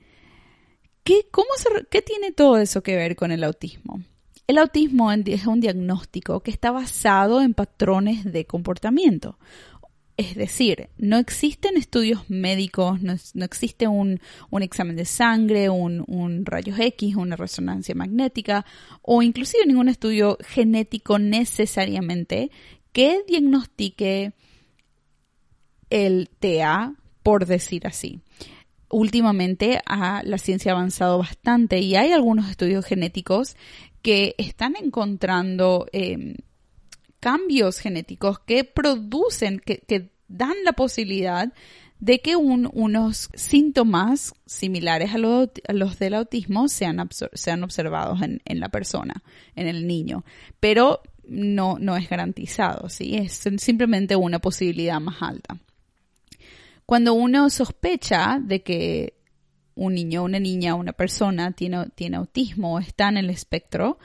¿qué, 1.04 1.28
cómo 1.32 1.48
¿qué 1.90 2.02
tiene 2.02 2.32
todo 2.32 2.58
eso 2.58 2.84
que 2.84 2.96
ver 2.96 3.16
con 3.16 3.32
el 3.32 3.44
autismo? 3.44 4.02
El 4.48 4.60
autismo 4.60 5.12
es 5.12 5.48
un 5.48 5.60
diagnóstico 5.60 6.42
que 6.42 6.52
está 6.52 6.70
basado 6.70 7.42
en 7.42 7.56
patrones 7.56 8.32
de 8.32 8.46
comportamiento. 8.46 9.40
Es 10.18 10.36
decir, 10.36 10.90
no 10.98 11.18
existen 11.18 11.76
estudios 11.76 12.30
médicos, 12.30 13.02
no, 13.02 13.16
existe 13.44 13.88
un, 13.88 14.22
examen 14.62 14.96
de 14.96 15.04
sangre, 15.04 15.70
un, 15.70 16.06
un 16.08 16.46
rayos 16.46 16.80
X, 16.80 17.16
una 17.16 17.36
resonancia 17.36 17.94
magnética 17.96 18.66
o 19.02 19.22
inclusive 19.22 19.66
ningún 19.66 19.90
estudio 19.90 20.38
genético 20.42 21.20
necesariamente 21.20 22.50
que 22.94 23.24
diagnostique 23.28 24.32
el 25.90 26.30
TA, 26.40 26.94
por 27.22 27.46
decir 27.46 27.86
así. 27.86 28.22
Últimamente 28.90 29.82
la 29.86 30.38
ciencia 30.38 30.72
ha 30.72 30.76
avanzado 30.76 31.18
bastante 31.18 31.80
y 31.80 31.96
hay 31.96 32.14
algunos 32.14 32.50
estudios 32.50 32.86
genéticos 32.86 33.58
que 34.02 34.36
están 34.38 34.76
encontrando 34.82 35.88
em, 35.92 36.36
cambios 37.26 37.80
genéticos 37.80 38.38
que 38.38 38.64
producen, 38.64 39.60
que, 39.60 40.12
dan 40.28 40.54
la 40.64 40.74
posibilidad 40.74 41.52
de 42.00 42.20
que 42.20 42.36
unos 42.36 43.30
síntomas 43.34 44.36
similares 44.46 45.16
a, 45.16 45.18
los 45.18 45.98
del 45.98 46.14
autismo 46.14 46.68
sean, 46.68 47.10
sean 47.34 47.64
observados 47.64 48.20
en, 48.22 48.60
la 48.60 48.70
persona, 48.70 49.24
en 49.56 49.68
el 49.68 49.88
niño. 49.88 50.24
Pero 50.60 51.02
no, 51.28 51.80
no 51.80 51.98
es 51.98 52.08
garantizado, 52.08 52.90
¿sí? 52.90 53.16
Es 53.16 53.42
simplemente 53.58 54.16
una 54.16 54.38
posibilidad 54.38 55.00
más 55.00 55.20
alta. 55.20 55.58
Cuando 56.86 57.16
uno 57.16 57.50
sospecha 57.50 58.40
de 58.40 58.62
que 58.62 59.16
un 59.74 59.96
niño, 59.96 60.26
una 60.26 60.40
niña, 60.40 60.76
una 60.76 60.94
persona 60.94 61.54
tiene, 61.54 61.88
tiene 61.96 62.18
autismo 62.18 62.76
o 62.76 62.80
está 62.80 63.10
en 63.10 63.18
el 63.18 63.32
espectro, 63.32 63.98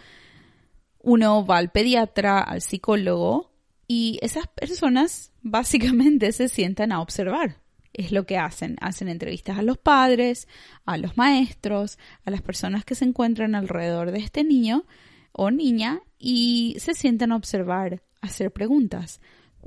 uno 1.02 1.44
va 1.44 1.58
al 1.58 1.70
pediatra, 1.70 2.40
al 2.40 2.60
psicólogo 2.60 3.50
y 3.86 4.18
esas 4.22 4.46
personas 4.46 5.32
básicamente 5.42 6.32
se 6.32 6.48
sientan 6.48 6.92
a 6.92 7.00
observar. 7.00 7.56
Es 7.92 8.12
lo 8.12 8.24
que 8.24 8.38
hacen. 8.38 8.76
Hacen 8.80 9.08
entrevistas 9.08 9.58
a 9.58 9.62
los 9.62 9.78
padres, 9.78 10.46
a 10.84 10.96
los 10.96 11.16
maestros, 11.16 11.98
a 12.24 12.30
las 12.30 12.42
personas 12.42 12.84
que 12.84 12.94
se 12.94 13.04
encuentran 13.04 13.54
alrededor 13.54 14.12
de 14.12 14.20
este 14.20 14.44
niño 14.44 14.84
o 15.32 15.50
niña 15.50 16.00
y 16.18 16.76
se 16.78 16.94
sientan 16.94 17.32
a 17.32 17.36
observar, 17.36 18.02
a 18.20 18.26
hacer 18.26 18.52
preguntas. 18.52 19.20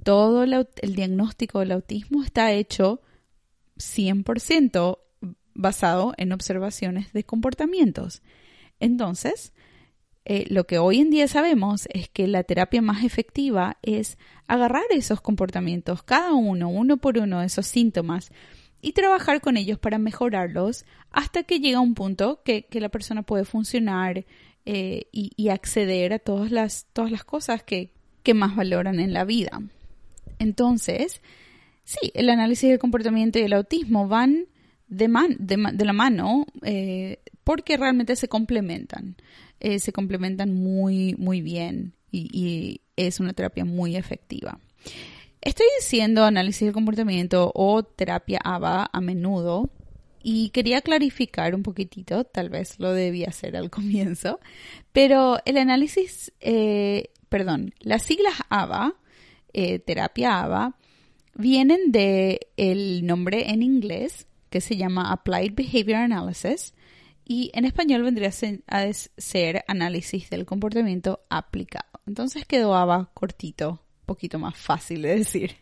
Todo 0.04 0.44
el, 0.44 0.68
el 0.82 0.96
diagnóstico 0.96 1.60
del 1.60 1.74
autismo 1.74 2.24
está 2.24 2.52
hecho 2.54 3.02
100% 3.78 5.00
basado 5.54 6.14
en 6.18 6.32
observaciones 6.32 7.12
de 7.14 7.24
comportamientos. 7.24 8.22
Entonces, 8.80 9.54
eh, 10.26 10.46
lo 10.50 10.66
que 10.66 10.78
hoy 10.78 11.00
en 11.00 11.10
día 11.10 11.28
sabemos 11.28 11.88
es 11.94 12.08
que 12.10 12.28
la 12.28 12.44
terapia 12.44 12.82
más 12.82 13.04
efectiva 13.04 13.78
es 13.82 14.18
agarrar 14.48 14.84
esos 14.92 15.22
comportamientos, 15.22 16.04
cada 16.04 16.34
uno, 16.34 16.70
uno 16.70 16.98
por 16.98 17.18
uno, 17.18 17.42
esos 17.42 17.68
síntomas, 17.68 18.32
y 18.82 18.94
trabajar 18.94 19.42
con 19.42 19.58
ellos 19.58 19.80
para 19.80 19.98
mejorarlos 19.98 20.86
hasta 21.12 21.44
que 21.44 21.60
llega 21.60 21.80
un 21.80 21.96
punto 21.96 22.42
que, 22.44 22.68
la 22.72 22.90
persona 22.90 23.24
puede 23.24 23.46
funcionar 23.46 24.26
eh, 24.66 25.08
y, 25.12 25.50
acceder 25.50 26.14
a 26.14 26.20
todas 26.20 26.52
las, 26.52 26.88
todas 26.94 27.12
las 27.12 27.24
cosas 27.24 27.64
que, 27.64 27.92
que 28.24 28.34
más 28.34 28.56
valoran 28.56 29.00
en 29.00 29.14
la 29.14 29.24
vida. 29.24 29.62
Entonces, 30.40 31.22
sí, 31.84 32.12
el 32.14 32.30
análisis 32.30 32.70
del 32.70 32.80
comportamiento 32.80 33.40
y 33.40 33.44
el 33.44 33.54
autismo 33.54 34.08
van 34.08 34.48
de, 34.88 35.86
la 35.86 35.94
mano 35.94 36.46
eh, 36.62 37.20
porque 37.44 37.78
realmente 37.78 38.16
se 38.16 38.28
complementan. 38.28 39.16
Eh, 39.60 39.80
se 39.80 39.94
complementan 39.94 40.54
muy, 40.54 41.16
muy 41.18 41.42
bien 41.42 41.94
y, 42.12 42.82
es 42.96 43.20
una 43.20 43.34
terapia 43.34 43.66
muy 43.66 43.96
efectiva. 43.96 44.60
Estoy 45.42 45.66
diciendo 45.80 46.24
análisis 46.24 46.62
del 46.62 46.74
comportamiento 46.74 47.52
o 47.56 47.82
terapia 47.82 48.40
ABA 48.44 48.90
a 48.94 49.02
menudo 49.02 49.72
y 50.22 50.50
quería 50.50 50.82
clarificar 50.82 51.56
un 51.56 51.64
poquitito, 51.64 52.24
tal 52.24 52.50
vez 52.50 52.80
lo 52.80 52.94
debía 52.94 53.30
hacer 53.30 53.58
al 53.58 53.70
comienzo, 53.72 54.40
pero 54.92 55.40
el 55.46 55.58
análisis, 55.58 56.32
eh, 56.40 57.10
perdón, 57.30 57.74
las 57.80 58.04
siglas 58.04 58.36
ABA, 58.50 58.94
terapia 59.86 60.42
ABA, 60.42 60.76
vienen 61.36 61.92
de 61.92 62.48
el 62.58 63.06
nombre 63.06 63.52
en 63.52 63.64
inglés 63.64 64.28
que 64.50 64.62
se 64.62 64.78
llama 64.78 65.12
Applied 65.12 65.54
Behavior 65.56 65.98
Analysis 65.98 66.74
y 67.26 67.52
en 67.54 67.66
español 67.66 68.04
vendría 68.04 68.30
a 68.68 68.94
ser, 69.18 69.64
análisis 69.68 70.30
del 70.30 70.46
comportamiento 70.46 71.22
aplicado. 71.30 71.90
Entonces 72.06 72.46
quedó 72.46 72.76
ABA 72.76 73.12
cortito, 73.14 73.70
un 73.70 74.06
poquito 74.06 74.40
más 74.40 74.58
fácil 74.58 75.04
de 75.04 75.18
decir. 75.18 75.56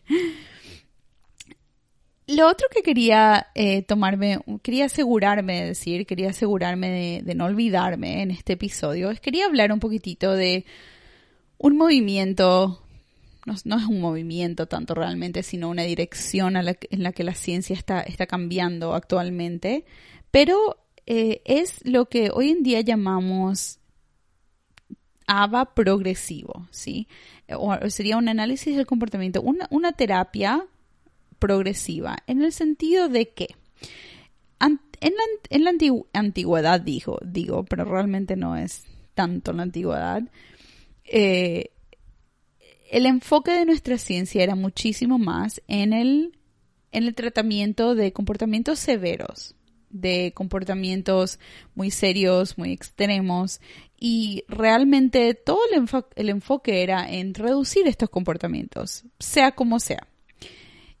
Lo 2.26 2.48
otro 2.48 2.68
que 2.72 2.82
quería 2.82 3.48
eh, 3.54 3.82
tomarme, 3.82 4.38
quería 4.62 4.86
asegurarme 4.86 5.60
de 5.60 5.66
decir, 5.68 6.06
quería 6.06 6.30
asegurarme 6.30 7.22
de, 7.22 7.34
no 7.34 7.44
olvidarme 7.44 8.22
en 8.22 8.30
este 8.30 8.54
episodio, 8.54 9.10
es 9.10 9.20
quería 9.20 9.46
hablar 9.46 9.72
un 9.72 9.80
poquitito 9.80 10.32
de 10.32 10.64
un 11.58 11.76
movimiento 11.76 12.78
no, 13.44 13.76
es 13.76 13.86
un 13.86 14.00
movimiento 14.00 14.68
tanto 14.68 14.94
realmente, 14.94 15.42
sino 15.42 15.68
una 15.68 15.82
dirección 15.82 16.56
en 16.56 17.02
la 17.02 17.12
que 17.12 17.24
la 17.24 17.34
ciencia 17.34 17.74
está, 17.74 18.00
está 18.00 18.26
cambiando 18.26 18.94
actualmente, 18.94 19.84
pero 20.30 20.81
eh, 21.06 21.42
es 21.44 21.84
lo 21.84 22.08
que 22.08 22.30
hoy 22.32 22.50
en 22.50 22.62
día 22.62 22.80
llamamos 22.80 23.78
ABA 25.26 25.74
progresivo, 25.74 26.66
¿sí? 26.70 27.08
O 27.48 27.76
sería 27.90 28.16
un 28.16 28.28
análisis 28.28 28.76
del 28.76 28.86
comportamiento, 28.86 29.42
una, 29.42 29.66
una 29.70 29.92
terapia 29.92 30.66
progresiva, 31.38 32.18
en 32.26 32.42
el 32.42 32.52
sentido 32.52 33.08
de 33.08 33.30
que 33.30 33.48
en 35.02 35.14
la, 35.16 35.22
en 35.50 35.64
la 35.64 35.72
antigüedad 36.12 36.80
digo, 36.80 37.18
digo, 37.24 37.64
pero 37.64 37.84
realmente 37.84 38.36
no 38.36 38.56
es 38.56 38.84
tanto 39.14 39.52
la 39.52 39.64
antigüedad. 39.64 40.22
Eh, 41.04 41.70
el 42.90 43.06
enfoque 43.06 43.50
de 43.50 43.66
nuestra 43.66 43.98
ciencia 43.98 44.42
era 44.42 44.54
muchísimo 44.54 45.18
más 45.18 45.60
en 45.66 45.92
el, 45.92 46.38
en 46.92 47.04
el 47.04 47.14
tratamiento 47.14 47.94
de 47.96 48.12
comportamientos 48.12 48.78
severos, 48.78 49.56
de 49.92 50.32
comportamientos 50.34 51.38
muy 51.74 51.90
serios, 51.90 52.58
muy 52.58 52.72
extremos, 52.72 53.60
y 53.98 54.44
realmente 54.48 55.34
todo 55.34 55.60
el, 56.16 56.28
enfoque 56.28 56.82
era 56.82 57.08
en 57.08 57.34
reducir 57.34 57.86
estos 57.86 58.10
comportamientos, 58.10 59.04
sea 59.20 59.52
como 59.52 59.78
sea. 59.78 60.08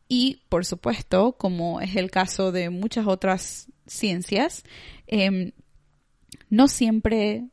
Y, 0.06 0.42
por 0.48 0.64
supuesto, 0.64 1.32
como 1.32 1.80
es 1.80 1.96
el 1.96 2.12
caso 2.12 2.52
de 2.52 2.70
muchas 2.70 3.06
otras 3.08 3.66
ciencias, 3.86 4.62
em, 5.08 5.50
no 6.48 6.68
siempre 6.68 7.48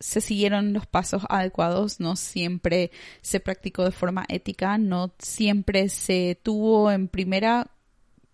se 0.00 0.20
siguieron 0.20 0.72
los 0.72 0.86
pasos 0.86 1.22
adecuados, 1.28 2.00
no 2.00 2.16
siempre 2.16 2.90
se 3.20 3.40
practicó 3.40 3.84
de 3.84 3.92
forma 3.92 4.24
ética, 4.28 4.78
no 4.78 5.14
siempre 5.18 5.88
se 5.88 6.40
tuvo 6.42 6.90
en 6.90 7.08
primera 7.08 7.70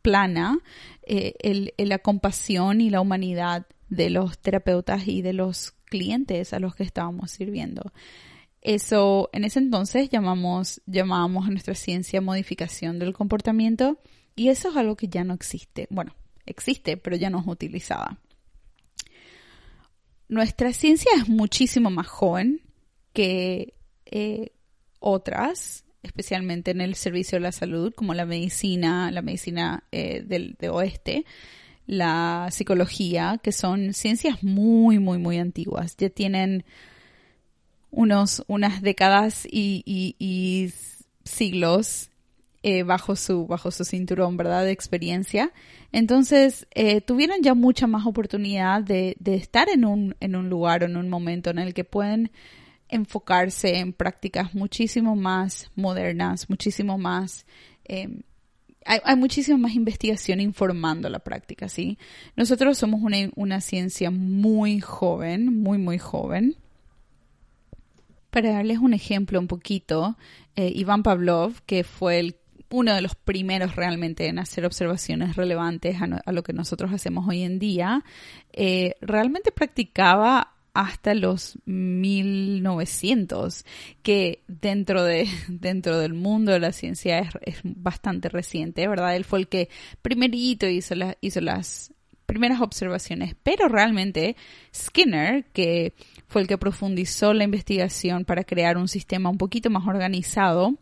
plana 0.03 0.59
eh, 1.03 1.73
la 1.79 1.99
compasión 1.99 2.81
y 2.81 2.91
la 2.91 3.01
humanidad 3.01 3.67
de 3.89 4.11
los 4.11 4.39
terapeutas 4.39 5.09
y 5.09 5.23
de 5.23 5.33
los 5.33 5.73
clientes 5.87 6.53
a 6.53 6.61
los 6.61 6.75
que 6.75 6.83
estábamos 6.83 7.31
sirviendo. 7.31 7.93
Eso, 8.61 9.31
en 9.33 9.45
ese 9.45 9.61
entonces 9.61 10.11
llamamos, 10.11 10.83
llamábamos 10.87 11.47
a 11.47 11.51
nuestra 11.51 11.75
ciencia 11.75 12.21
modificación 12.21 12.99
del 12.99 13.15
comportamiento 13.15 13.99
y 14.37 14.49
eso 14.49 14.71
es 14.71 14.77
algo 14.77 14.97
que 14.97 15.09
ya 15.09 15.25
no 15.25 15.35
existe. 15.35 15.87
Bueno, 15.91 16.15
existe, 16.45 16.97
pero 16.97 17.17
ya 17.17 17.31
no 17.31 17.41
es 17.41 17.47
utilizada. 17.47 18.19
Nuestra 20.29 20.73
ciencia 20.73 21.11
es 21.17 21.29
muchísimo 21.29 21.91
más 21.91 22.07
joven 22.07 22.61
que 23.13 23.75
eh, 24.05 24.53
otras, 24.99 25.85
especialmente 26.03 26.71
en 26.71 26.81
el 26.81 26.95
servicio 26.95 27.37
de 27.37 27.43
la 27.43 27.53
salud, 27.53 27.93
como 27.95 28.15
la 28.15 28.25
medicina, 28.25 29.11
la 29.11 29.23
medicina 29.23 29.85
eh, 29.93 30.23
del 30.25 30.57
de 30.59 30.69
oeste, 30.69 31.25
la 31.87 32.49
psicología, 32.51 33.41
que 33.43 33.53
son 33.53 33.95
ciencias 33.95 34.43
muy, 34.43 34.99
muy, 34.99 35.19
muy 35.19 35.39
antiguas. 35.39 35.97
Ya 35.97 36.11
tienen 36.11 36.65
unos, 37.91 38.45
unas 38.47 38.83
décadas 38.83 39.47
y, 39.51 40.73
siglos 41.25 42.11
eh, 42.63 42.83
bajo, 42.83 43.17
su, 43.17 43.47
bajo 43.47 43.71
su 43.71 43.85
cinturón, 43.85 44.37
¿verdad? 44.37 44.65
De 44.65 44.71
experiencia. 44.71 45.53
Entonces, 45.93 46.67
eh, 46.75 47.01
tuvieron 47.01 47.43
ya 47.43 47.55
mucha 47.55 47.87
más 47.87 48.07
oportunidad 48.07 48.83
de, 48.83 49.17
de 49.19 49.35
estar 49.35 49.69
en 49.69 49.85
un, 49.85 50.17
en 50.21 50.37
un 50.37 50.49
lugar 50.51 50.83
o 50.83 50.87
en 50.87 50.97
un 50.97 51.09
momento 51.09 51.51
en 51.51 51.59
el 51.59 51.75
que 51.75 51.85
pueden 51.85 52.31
enfocarse 52.89 53.79
en 53.79 53.93
prácticas 53.93 54.55
muchísimo 54.55 55.17
más 55.17 55.71
modernas, 55.75 56.49
muchísimo 56.49 56.99
más... 56.99 57.47
Em, 57.85 58.23
hay, 58.85 59.01
hay 59.05 59.17
muchísima 59.17 59.59
más 59.59 59.75
investigación 59.75 60.41
informando 60.41 61.09
la 61.11 61.19
práctica, 61.19 61.69
¿sí? 61.69 61.99
Nosotros 62.37 62.79
somos 62.79 63.03
una, 63.03 63.17
una 63.37 63.61
ciencia 63.61 64.11
muy 64.11 64.81
joven, 64.81 65.63
muy, 65.63 65.79
muy 65.79 65.99
joven. 65.99 66.57
Para 68.31 68.53
darles 68.53 68.79
un 68.79 68.95
ejemplo 68.95 69.39
un 69.39 69.49
poquito, 69.49 70.17
eh, 70.57 70.73
Iván 70.75 71.03
Pavlov, 71.03 71.63
que 71.67 71.85
fue 71.85 72.39
uno 72.71 72.95
de 72.95 73.01
los 73.01 73.15
primeros 73.15 73.77
realmente 73.77 74.27
en 74.27 74.39
hacer 74.39 74.65
observaciones 74.65 75.37
relevantes 75.37 75.97
a, 76.01 76.33
lo 76.33 76.43
que 76.43 76.53
nosotros 76.53 76.93
hacemos 76.93 77.27
hoy 77.27 77.43
en 77.43 77.59
día, 77.59 78.05
eh, 78.53 78.95
realmente 79.01 79.53
practicaba 79.53 80.55
hasta 80.79 81.13
los 81.13 81.59
1900, 81.65 83.67
que 84.05 84.45
dentro, 84.47 85.03
de, 85.03 85.27
dentro 85.49 85.99
del 85.99 86.15
mundo 86.15 86.53
de 86.53 86.61
la 86.61 86.71
ciencia 86.71 87.19
es, 87.19 87.31
es 87.43 87.59
bastante 87.65 88.29
reciente, 88.29 88.87
¿verdad? 88.87 89.17
Él 89.17 89.25
fue 89.25 89.41
el 89.41 89.49
que 89.49 89.69
primerito 90.03 90.69
hizo, 90.69 90.95
la, 90.95 91.19
hizo 91.21 91.41
las 91.41 91.93
primeras 92.27 92.61
observaciones, 92.61 93.35
pero 93.43 93.67
realmente 93.67 94.37
Skinner, 94.73 95.47
que 95.47 95.95
fue 96.29 96.43
el 96.43 96.47
que 96.47 96.59
profundizó 96.59 97.35
la 97.35 97.43
investigación 97.43 98.25
para 98.25 98.45
crear 98.45 98.77
un 98.77 98.87
sistema 98.87 99.31
un 99.31 99.39
poquito 99.39 99.71
más 99.71 99.85
organizado, 99.85 100.77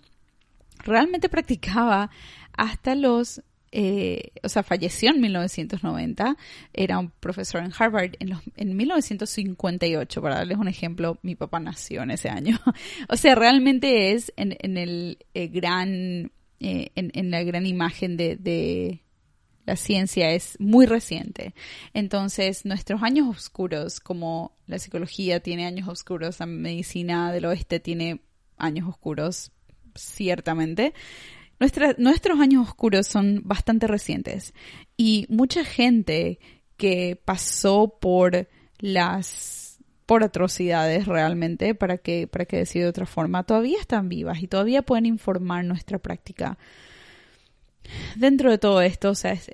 realmente 0.84 1.30
practicaba 1.30 2.10
hasta 2.52 2.94
los 2.94 3.40
eh, 3.78 4.32
o 4.42 4.48
sea, 4.48 4.62
falleció 4.62 5.10
en 5.10 5.20
1990, 5.20 6.38
era 6.72 6.98
un 6.98 7.10
profesor 7.10 7.62
en 7.62 7.74
Harvard 7.78 8.12
en, 8.20 8.30
los, 8.30 8.40
en 8.56 8.74
1958, 8.74 10.22
para 10.22 10.36
darles 10.36 10.56
un 10.56 10.66
ejemplo, 10.66 11.18
mi 11.20 11.34
papá 11.34 11.60
nació 11.60 12.02
en 12.02 12.12
ese 12.12 12.30
año. 12.30 12.58
o 13.10 13.16
sea, 13.18 13.34
realmente 13.34 14.12
es 14.12 14.32
en, 14.38 14.78
el 14.78 15.18
eh, 15.34 15.48
gran, 15.48 16.32
eh, 16.58 16.88
en, 16.94 17.30
la 17.30 17.42
gran 17.42 17.66
imagen 17.66 18.16
de, 18.16 18.36
de 18.36 19.02
la 19.66 19.76
ciencia 19.76 20.30
es 20.30 20.56
muy 20.58 20.86
reciente. 20.86 21.52
Entonces, 21.92 22.64
nuestros 22.64 23.02
años 23.02 23.28
oscuros, 23.28 24.00
como 24.00 24.56
la 24.66 24.78
psicología 24.78 25.40
tiene 25.40 25.66
años 25.66 25.86
oscuros, 25.86 26.40
la 26.40 26.46
medicina 26.46 27.30
del 27.30 27.44
oeste 27.44 27.78
tiene 27.78 28.22
años 28.56 28.88
oscuros, 28.88 29.52
ciertamente. 29.94 30.94
Nuestros 31.58 32.40
años 32.40 32.68
oscuros 32.68 33.06
son 33.06 33.42
bastante 33.44 33.86
recientes 33.86 34.54
y 34.96 35.26
mucha 35.28 35.64
gente 35.64 36.38
que 36.76 37.20
pasó 37.24 37.98
por 38.00 38.48
las 38.78 39.78
por 40.04 40.22
atrocidades 40.22 41.06
realmente 41.06 41.74
para 41.74 41.98
que 41.98 42.28
para 42.28 42.44
que 42.44 42.58
decir 42.58 42.82
de 42.82 42.88
otra 42.88 43.06
forma 43.06 43.42
todavía 43.42 43.78
están 43.80 44.08
vivas 44.08 44.42
y 44.42 44.48
todavía 44.48 44.82
pueden 44.82 45.06
informar 45.06 45.64
nuestra 45.64 45.98
práctica. 45.98 46.58
Dentro 48.16 48.50
de 48.50 48.58
todo 48.58 48.82
esto, 48.82 49.10
o 49.10 49.14
sea, 49.14 49.32
es, 49.32 49.48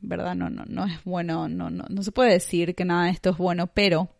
verdad, 0.00 0.34
no, 0.34 0.50
no, 0.50 0.64
no 0.66 0.84
es 0.84 1.02
bueno, 1.04 1.48
no, 1.48 1.70
no, 1.70 1.84
no 1.88 2.02
se 2.02 2.12
puede 2.12 2.32
decir 2.32 2.74
que 2.74 2.84
nada 2.84 3.04
de 3.06 3.10
esto 3.10 3.30
es 3.30 3.38
bueno, 3.38 3.66
pero 3.66 4.10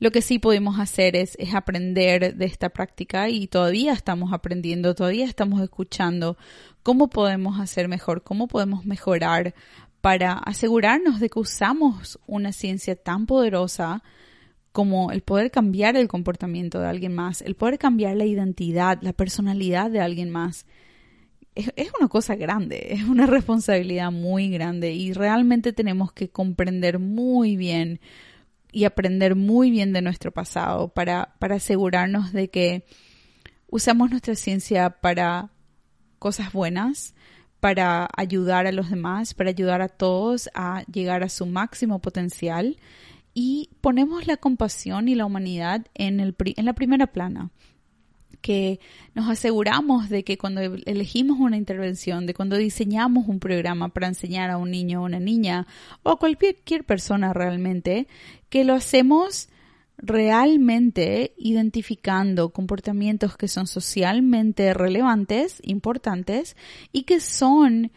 lo 0.00 0.10
que 0.10 0.22
sí 0.22 0.38
podemos 0.38 0.80
hacer 0.80 1.14
es, 1.14 1.36
aprender 1.54 2.34
de 2.34 2.44
esta 2.46 2.70
práctica 2.70 3.28
y 3.28 3.46
todavía 3.46 3.92
estamos 3.92 4.32
aprendiendo, 4.32 4.94
todavía 4.94 5.26
estamos 5.26 5.60
escuchando 5.60 6.38
cómo 6.82 7.08
podemos 7.08 7.60
hacer 7.60 7.86
mejor, 7.86 8.22
cómo 8.22 8.48
podemos 8.48 8.86
mejorar 8.86 9.54
para 10.00 10.32
asegurarnos 10.32 11.20
de 11.20 11.28
que 11.28 11.38
usamos 11.38 12.18
una 12.26 12.52
ciencia 12.52 12.96
tan 12.96 13.26
poderosa 13.26 14.02
como 14.72 15.12
el 15.12 15.20
poder 15.20 15.50
cambiar 15.50 15.96
el 15.96 16.08
comportamiento 16.08 16.80
de 16.80 16.86
alguien 16.86 17.14
más, 17.14 17.42
el 17.42 17.54
poder 17.54 17.78
cambiar 17.78 18.16
la 18.16 18.24
identidad, 18.24 18.98
la 19.02 19.12
personalidad 19.12 19.90
de 19.90 20.00
alguien 20.00 20.30
más. 20.30 20.64
Es, 21.54 21.90
una 21.98 22.08
cosa 22.08 22.36
grande, 22.36 22.86
es 22.90 23.02
una 23.02 23.26
responsabilidad 23.26 24.10
muy 24.10 24.48
grande 24.48 24.92
y 24.92 25.12
realmente 25.12 25.74
tenemos 25.74 26.12
que 26.12 26.30
comprender 26.30 26.98
muy 26.98 27.56
bien 27.56 28.00
y 28.72 28.84
aprender 28.84 29.36
muy 29.36 29.70
bien 29.70 29.92
de 29.92 30.02
nuestro 30.02 30.32
pasado 30.32 30.88
para, 30.88 31.34
para 31.38 31.56
asegurarnos 31.56 32.32
de 32.32 32.48
que 32.48 32.84
usamos 33.68 34.10
nuestra 34.10 34.34
ciencia 34.34 34.90
para 34.90 35.50
cosas 36.18 36.52
buenas, 36.52 37.14
para 37.60 38.08
ayudar 38.16 38.66
a 38.66 38.72
los 38.72 38.90
demás, 38.90 39.34
para 39.34 39.50
ayudar 39.50 39.82
a 39.82 39.88
todos 39.88 40.48
a 40.54 40.82
llegar 40.84 41.22
a 41.22 41.28
su 41.28 41.46
máximo 41.46 42.00
potencial. 42.00 42.78
Y 43.32 43.70
ponemos 43.80 44.26
la 44.26 44.36
compasión 44.36 45.08
y 45.08 45.14
la 45.14 45.24
humanidad 45.24 45.86
en, 45.94 46.20
el, 46.20 46.34
en 46.56 46.64
la 46.64 46.72
primera 46.72 47.06
plana 47.06 47.50
que 48.40 48.80
nos 49.14 49.28
aseguramos 49.28 50.08
de 50.08 50.24
que 50.24 50.38
cuando 50.38 50.60
elegimos 50.60 51.38
una 51.38 51.56
intervención, 51.56 52.26
de 52.26 52.34
cuando 52.34 52.56
diseñamos 52.56 53.28
un 53.28 53.40
programa 53.40 53.88
para 53.88 54.08
enseñar 54.08 54.50
a 54.50 54.56
un 54.56 54.70
niño 54.70 55.02
o 55.02 55.04
una 55.04 55.20
niña 55.20 55.66
o 56.02 56.10
a 56.10 56.18
cualquier 56.18 56.84
persona 56.84 57.32
realmente, 57.32 58.06
que 58.48 58.64
lo 58.64 58.74
hacemos 58.74 59.48
realmente 59.98 61.34
identificando 61.36 62.50
comportamientos 62.50 63.36
que 63.36 63.48
son 63.48 63.66
socialmente 63.66 64.72
relevantes, 64.72 65.60
importantes 65.62 66.56
y 66.92 67.02
que 67.02 67.20
son 67.20 67.92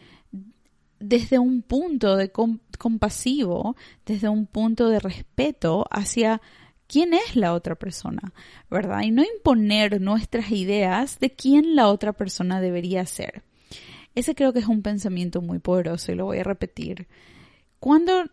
desde 1.00 1.38
un 1.38 1.62
punto 1.62 2.16
de 2.16 2.30
compasivo, 2.30 3.76
desde 4.06 4.28
un 4.28 4.46
punto 4.46 4.88
de 4.88 5.00
respeto 5.00 5.86
hacia 5.90 6.40
quién 6.86 7.14
es 7.14 7.36
la 7.36 7.52
otra 7.54 7.74
persona, 7.74 8.32
¿verdad? 8.70 9.02
Y 9.02 9.10
no 9.10 9.22
imponer 9.22 10.00
nuestras 10.00 10.50
ideas 10.50 11.18
de 11.18 11.30
quién 11.30 11.76
la 11.76 11.88
otra 11.88 12.12
persona 12.12 12.60
debería 12.60 13.06
ser. 13.06 13.42
Ese 14.14 14.34
creo 14.34 14.52
que 14.52 14.60
es 14.60 14.66
un 14.66 14.82
pensamiento 14.82 15.40
muy 15.40 15.58
poderoso 15.58 16.12
y 16.12 16.14
lo 16.14 16.26
voy 16.26 16.38
a 16.38 16.44
repetir. 16.44 17.08
Cuando 17.80 18.24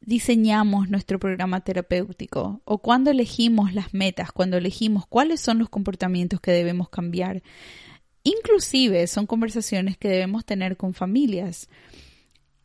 diseñamos 0.00 0.88
nuestro 0.88 1.18
programa 1.18 1.60
terapéutico 1.60 2.60
o 2.64 2.78
cuando 2.78 3.10
elegimos 3.10 3.72
las 3.74 3.94
metas, 3.94 4.32
cuando 4.32 4.56
elegimos 4.56 5.06
cuáles 5.06 5.40
son 5.40 5.58
los 5.58 5.68
comportamientos 5.68 6.40
que 6.40 6.50
debemos 6.50 6.88
cambiar, 6.88 7.42
inclusive 8.24 9.06
son 9.06 9.26
conversaciones 9.26 9.96
que 9.96 10.08
debemos 10.08 10.44
tener 10.44 10.76
con 10.76 10.94
familias. 10.94 11.68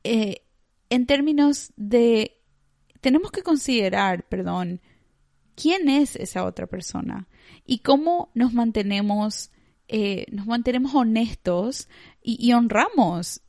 Eh, 0.03 0.41
en 0.89 1.05
términos 1.05 1.73
de, 1.75 2.39
tenemos 3.01 3.31
que 3.31 3.43
considerar, 3.43 4.23
perdón, 4.27 4.81
quién 5.57 5.89
es 5.89 6.15
esa 6.15 6.45
otra 6.45 6.67
persona 6.67 7.27
y 7.65 7.79
cómo 7.79 8.29
nos 8.35 8.53
mantenemos, 8.53 9.51
eh, 9.87 10.25
nos 10.31 10.45
mantenemos 10.45 10.93
honestos 10.93 11.89
y, 12.21 12.53
honramos 12.53 13.41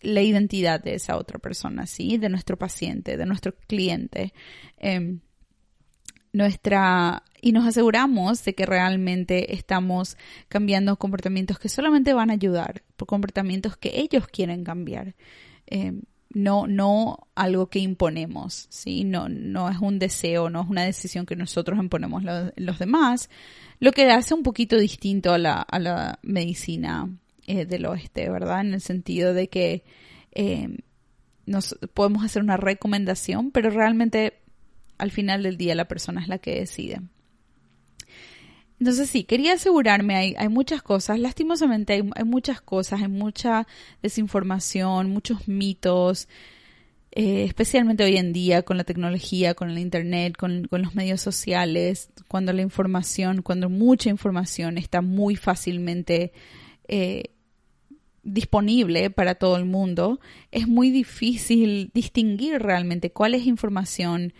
la 0.00 0.20
identidad 0.20 0.82
de 0.82 0.94
esa 0.94 1.16
otra 1.16 1.38
persona, 1.38 1.86
¿sí? 1.86 2.18
De 2.18 2.28
nuestro 2.28 2.58
paciente, 2.58 3.16
de 3.16 3.24
nuestro 3.24 3.54
cliente. 3.54 4.34
Em, 4.76 5.20
nuestra 6.32 7.22
y 7.40 7.52
nos 7.52 7.66
aseguramos 7.66 8.44
de 8.44 8.54
que 8.54 8.66
realmente 8.66 9.54
estamos 9.54 10.16
cambiando 10.48 10.96
comportamientos 10.96 11.58
que 11.58 11.68
solamente 11.68 12.14
van 12.14 12.30
a 12.30 12.34
ayudar, 12.34 12.82
por 12.96 13.08
comportamientos 13.08 13.76
que 13.76 14.00
ellos 14.00 14.26
quieren 14.28 14.64
cambiar. 14.64 15.14
Em, 15.66 16.02
no, 16.34 16.66
no 16.66 17.28
algo 17.34 17.68
que 17.68 17.78
imponemos, 17.78 18.66
¿sí? 18.70 19.04
No, 19.04 19.28
no 19.28 19.68
es 19.68 19.78
un 19.78 19.98
deseo, 19.98 20.50
no 20.50 20.62
es 20.62 20.68
una 20.68 20.84
decisión 20.84 21.26
que 21.26 21.36
nosotros 21.36 21.78
imponemos 21.78 22.22
los 22.56 22.78
demás, 22.78 23.30
lo 23.80 23.92
que 23.92 24.10
hace 24.10 24.34
un 24.34 24.42
poquito 24.42 24.76
distinto 24.76 25.32
a 25.32 25.38
la, 25.38 25.54
a 25.60 25.78
la 25.78 26.18
medicina 26.22 27.08
eh, 27.46 27.66
del 27.66 27.86
oeste, 27.86 28.30
¿verdad? 28.30 28.60
En 28.60 28.74
el 28.74 28.80
sentido 28.80 29.34
de 29.34 29.48
que 29.48 29.84
eh, 30.32 30.78
nos 31.46 31.76
podemos 31.92 32.24
hacer 32.24 32.42
una 32.42 32.56
recomendación, 32.56 33.50
pero 33.50 33.70
realmente 33.70 34.38
al 34.98 35.10
final 35.10 35.42
del 35.42 35.56
día 35.56 35.74
la 35.74 35.88
persona 35.88 36.22
es 36.22 36.28
la 36.28 36.38
que 36.38 36.60
decide. 36.60 37.00
Entonces 38.82 39.10
sí, 39.10 39.22
quería 39.22 39.52
asegurarme, 39.52 40.16
hay, 40.16 40.34
hay 40.36 40.48
muchas 40.48 40.82
cosas, 40.82 41.20
lastimosamente 41.20 41.92
hay, 41.92 42.24
muchas 42.24 42.60
cosas, 42.60 43.00
hay 43.00 43.06
mucha 43.06 43.68
desinformación, 44.02 45.08
muchos 45.08 45.46
mitos, 45.46 46.26
eh, 47.12 47.44
especialmente 47.44 48.02
hoy 48.02 48.16
en 48.16 48.32
día 48.32 48.62
con 48.64 48.76
la 48.76 48.82
tecnología, 48.82 49.54
con 49.54 49.70
el 49.70 49.78
Internet, 49.78 50.36
con, 50.36 50.66
los 50.68 50.96
medios 50.96 51.20
sociales, 51.20 52.10
cuando 52.26 52.52
la 52.52 52.62
información, 52.62 53.42
cuando 53.42 53.70
mucha 53.70 54.10
información 54.10 54.76
está 54.78 55.00
muy 55.00 55.36
fácilmente 55.36 56.32
eh, 56.88 57.30
disponible 58.24 59.10
para 59.10 59.36
todo 59.36 59.58
el 59.58 59.64
mundo, 59.64 60.18
es 60.50 60.66
muy 60.66 60.90
difícil 60.90 61.92
distinguir 61.94 62.60
realmente 62.60 63.12
cuál 63.12 63.36
es 63.36 63.46
información 63.46 64.32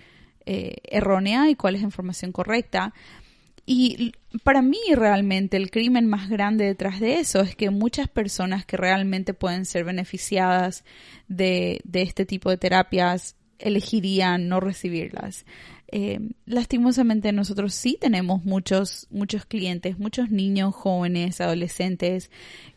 eh, 0.45 0.79
errónea 0.91 1.49
y 1.49 1.55
cuál 1.55 1.77
es 1.77 1.83
información 1.83 2.33
correcta. 2.33 2.93
Y 3.65 4.13
para 4.43 4.61
mí 4.61 4.79
realmente 4.95 5.57
el 5.57 5.71
crimen 5.71 6.09
más 6.09 6.29
grande 6.29 6.65
detrás 6.65 6.99
de 6.99 7.21
eso 7.21 7.41
es 7.41 7.55
que 7.55 7.71
muchas 7.71 8.09
personas 8.09 8.67
que 8.67 8.77
realmente 8.77 9.35
pueden 9.35 9.67
ser 9.67 9.85
beneficiadas 9.85 10.85
de, 11.29 11.81
este 11.93 12.27
tipo 12.27 12.51
de 12.51 12.57
terapias 12.57 13.37
elegirían 13.59 14.49
no 14.49 14.59
recibirlas. 14.59 15.47
Eh, 15.95 16.19
lastimosamente 16.47 17.33
nosotros 17.33 17.75
sí 17.75 17.99
tenemos 18.01 18.45
muchos, 18.45 19.07
muchos 19.11 19.45
clientes, 19.45 19.99
muchos 19.99 20.31
niños, 20.31 20.75
jóvenes, 20.75 21.41
adolescentes 21.41 22.31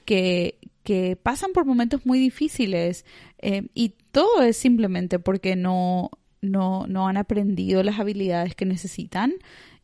que, 0.03 0.59
que 0.83 1.15
pasan 1.15 1.53
por 1.53 1.65
momentos 1.65 2.05
muy 2.05 2.19
difíciles 2.19 3.05
eh, 3.39 3.67
y 3.73 3.93
todo 4.11 4.43
es 4.43 4.57
simplemente 4.57 5.17
porque 5.17 5.55
no, 5.55 6.11
no, 6.41 6.85
no 6.87 7.07
han 7.07 7.17
aprendido 7.17 7.81
las 7.83 7.99
habilidades 7.99 8.53
que 8.53 8.65
necesitan 8.65 9.33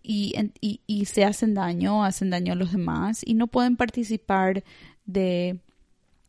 y, 0.04 0.34
y, 0.88 1.06
se 1.06 1.24
hacen 1.24 1.54
daño, 1.54 2.04
hacen 2.04 2.30
daño 2.30 2.54
a 2.54 2.56
los 2.56 2.72
demás 2.72 3.22
y 3.26 3.34
no 3.34 3.48
pueden 3.48 3.76
participar 3.76 4.64
de, 5.06 5.60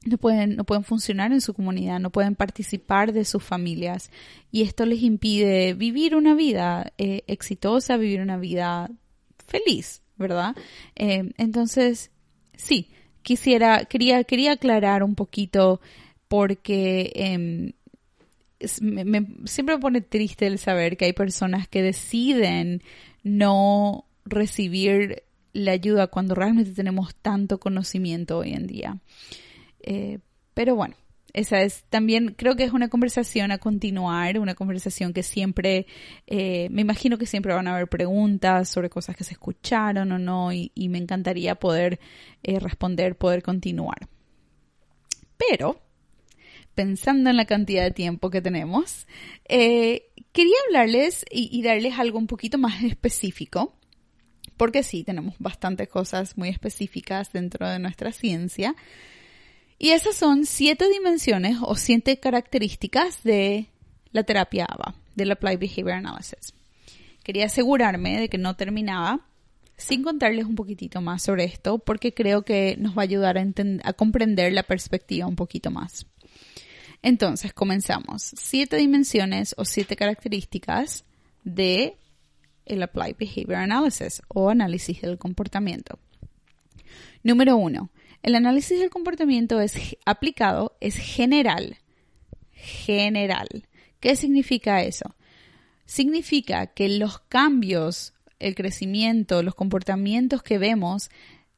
no 0.04 0.18
pueden, 0.18 0.56
no 0.56 0.64
pueden 0.64 0.84
funcionar 0.84 1.32
en 1.32 1.40
su 1.40 1.54
comunidad, 1.54 2.00
no 2.00 2.10
pueden 2.10 2.34
participar 2.34 3.12
de 3.12 3.24
sus 3.24 3.42
familias 3.42 4.10
y 4.50 4.62
esto 4.62 4.84
les 4.84 5.02
impide 5.02 5.74
vivir 5.74 6.14
una 6.14 6.34
vida 6.34 6.92
eh, 6.98 7.22
exitosa, 7.26 7.96
vivir 7.96 8.20
una 8.20 8.36
vida 8.36 8.90
feliz, 9.46 10.02
¿verdad? 10.16 10.54
Eh, 10.96 11.32
entonces, 11.38 12.10
sí, 12.56 12.90
quisiera, 13.22 13.84
quería, 13.84 14.24
quería 14.24 14.52
aclarar 14.52 15.02
un 15.02 15.14
poquito 15.14 15.80
porque 16.28 17.12
em, 17.14 17.72
siempre 19.44 19.76
me 19.76 19.80
pone 19.80 20.00
triste 20.00 20.46
el 20.46 20.58
saber 20.58 20.96
que 20.96 21.06
hay 21.06 21.12
personas 21.12 21.68
que 21.68 21.82
deciden 21.82 22.82
no 23.22 24.06
recibir 24.24 25.24
la 25.52 25.72
ayuda 25.72 26.06
cuando 26.06 26.34
realmente 26.34 26.72
tenemos 26.72 27.14
tanto 27.16 27.60
conocimiento 27.60 28.38
hoy 28.38 28.52
en 28.52 28.66
día. 28.66 28.98
Eh, 29.80 30.18
pero 30.54 30.74
bueno, 30.74 30.94
esa 31.32 31.62
es 31.62 31.84
también, 31.84 32.34
creo 32.36 32.56
que 32.56 32.64
es 32.64 32.72
una 32.72 32.88
conversación 32.88 33.52
a 33.52 33.58
continuar, 33.58 34.38
una 34.38 34.54
conversación 34.54 35.12
que 35.12 35.22
siempre, 35.22 35.86
eh, 36.26 36.68
me 36.70 36.82
imagino 36.82 37.16
que 37.16 37.26
siempre 37.26 37.54
van 37.54 37.68
a 37.68 37.74
haber 37.74 37.88
preguntas 37.88 38.68
sobre 38.68 38.90
cosas 38.90 39.16
que 39.16 39.24
se 39.24 39.32
escucharon 39.32 40.12
o 40.12 40.18
no, 40.18 40.52
y, 40.52 40.70
me 40.74 40.98
encantaría 40.98 41.54
poder 41.54 42.00
eh, 42.42 42.58
responder, 42.58 43.16
poder 43.16 43.42
continuar. 43.42 44.08
Pero, 45.38 45.80
pensando 46.74 47.30
en 47.30 47.36
la 47.36 47.46
cantidad 47.46 47.82
de 47.82 47.92
tiempo 47.92 48.30
que 48.30 48.42
tenemos, 48.42 49.06
Quería 50.32 50.54
hablarles 50.66 51.26
y, 51.30 51.62
darles 51.62 51.98
algo 51.98 52.18
un 52.18 52.26
poquito 52.26 52.56
más 52.56 52.82
específico, 52.82 53.74
porque 54.56 54.82
sí, 54.82 55.04
tenemos 55.04 55.34
bastantes 55.38 55.88
cosas 55.88 56.38
muy 56.38 56.48
específicas 56.48 57.32
dentro 57.32 57.68
de 57.68 57.78
nuestra 57.78 58.12
ciencia. 58.12 58.74
Y 59.78 59.90
esas 59.90 60.16
son 60.16 60.46
siete 60.46 60.88
dimensiones 60.88 61.58
o 61.60 61.74
siete 61.74 62.18
características 62.18 63.22
de 63.24 63.66
la 64.12 64.22
terapia 64.22 64.64
ABA, 64.64 64.94
del 65.16 65.32
Applied 65.32 65.58
Behavior 65.58 65.92
Analysis. 65.92 66.54
Quería 67.22 67.46
asegurarme 67.46 68.18
de 68.18 68.28
que 68.30 68.38
no 68.38 68.56
terminaba 68.56 69.26
sin 69.76 70.02
contarles 70.02 70.46
un 70.46 70.54
poquitito 70.54 71.00
más 71.02 71.22
sobre 71.22 71.44
esto, 71.44 71.78
porque 71.78 72.14
creo 72.14 72.42
que 72.42 72.76
nos 72.78 72.96
va 72.96 73.02
a 73.02 73.04
ayudar 73.04 73.36
a, 73.36 73.44
a 73.84 73.92
comprender 73.92 74.52
la 74.52 74.62
perspectiva 74.62 75.26
un 75.26 75.36
poquito 75.36 75.70
más. 75.70 76.06
Entonces, 77.02 77.52
comenzamos. 77.52 78.32
Siete 78.36 78.76
dimensiones 78.76 79.54
o 79.58 79.64
siete 79.64 79.96
características 79.96 81.04
de 81.44 81.96
el 82.64 82.82
Applied 82.82 83.16
Behavior 83.18 83.56
Analysis 83.56 84.22
o 84.28 84.48
análisis 84.48 85.02
del 85.02 85.18
comportamiento. 85.18 85.98
Número 87.24 87.56
uno, 87.56 87.90
el 88.22 88.36
análisis 88.36 88.78
del 88.78 88.90
comportamiento 88.90 89.60
es 89.60 89.96
aplicado, 90.04 90.76
es 90.80 90.96
general. 90.96 91.78
General. 92.52 93.48
¿Qué 93.98 94.14
significa 94.16 94.82
eso? 94.82 95.16
Significa 95.86 96.68
que 96.68 96.88
los 96.88 97.18
cambios, 97.18 98.14
el 98.38 98.54
crecimiento, 98.54 99.42
los 99.42 99.54
comportamientos 99.54 100.42
que 100.42 100.58
vemos 100.58 101.10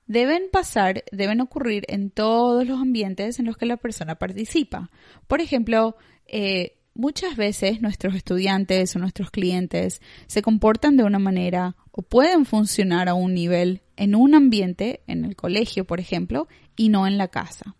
deben 0.06 0.44
pasar, 0.52 1.04
deben 1.12 1.40
ocurrir 1.40 1.84
en 1.88 2.10
todos 2.10 2.66
los 2.66 2.80
ambientes 2.80 3.38
en 3.38 3.46
los 3.46 3.56
que 3.56 3.66
la 3.66 3.76
persona 3.76 4.16
participa. 4.16 4.90
Por 5.26 5.40
ejemplo, 5.40 5.96
eh, 6.26 6.76
muchas 6.94 7.36
veces 7.36 7.80
nuestros 7.80 8.14
estudiantes 8.14 8.94
o 8.94 8.98
nuestros 8.98 9.30
clientes 9.30 10.00
se 10.26 10.42
comportan 10.42 10.96
de 10.96 11.04
una 11.04 11.18
manera 11.18 11.76
o 11.90 12.02
pueden 12.02 12.44
funcionar 12.44 13.08
a 13.08 13.14
un 13.14 13.34
nivel 13.34 13.82
en 13.96 14.14
un 14.14 14.34
ambiente, 14.34 15.02
en 15.06 15.24
el 15.24 15.36
colegio, 15.36 15.84
por 15.84 16.00
ejemplo, 16.00 16.48
y 16.76 16.88
no 16.88 17.06
en 17.06 17.18
la 17.18 17.28
casa. 17.28 17.76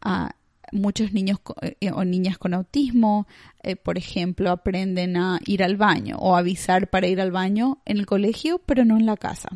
Ah, 0.00 0.34
muchos 0.70 1.12
niños 1.12 1.38
eh, 1.62 1.90
o 1.92 2.04
niñas 2.04 2.38
con 2.38 2.52
autismo, 2.54 3.26
eh, 3.62 3.76
por 3.76 3.96
ejemplo, 3.96 4.50
aprenden 4.50 5.16
a 5.16 5.40
ir 5.46 5.62
al 5.62 5.76
baño 5.76 6.16
o 6.18 6.36
avisar 6.36 6.90
para 6.90 7.06
ir 7.06 7.20
al 7.20 7.30
baño 7.30 7.80
en 7.86 7.98
el 7.98 8.06
colegio, 8.06 8.60
pero 8.64 8.84
no 8.84 8.96
en 8.98 9.06
la 9.06 9.16
casa 9.16 9.48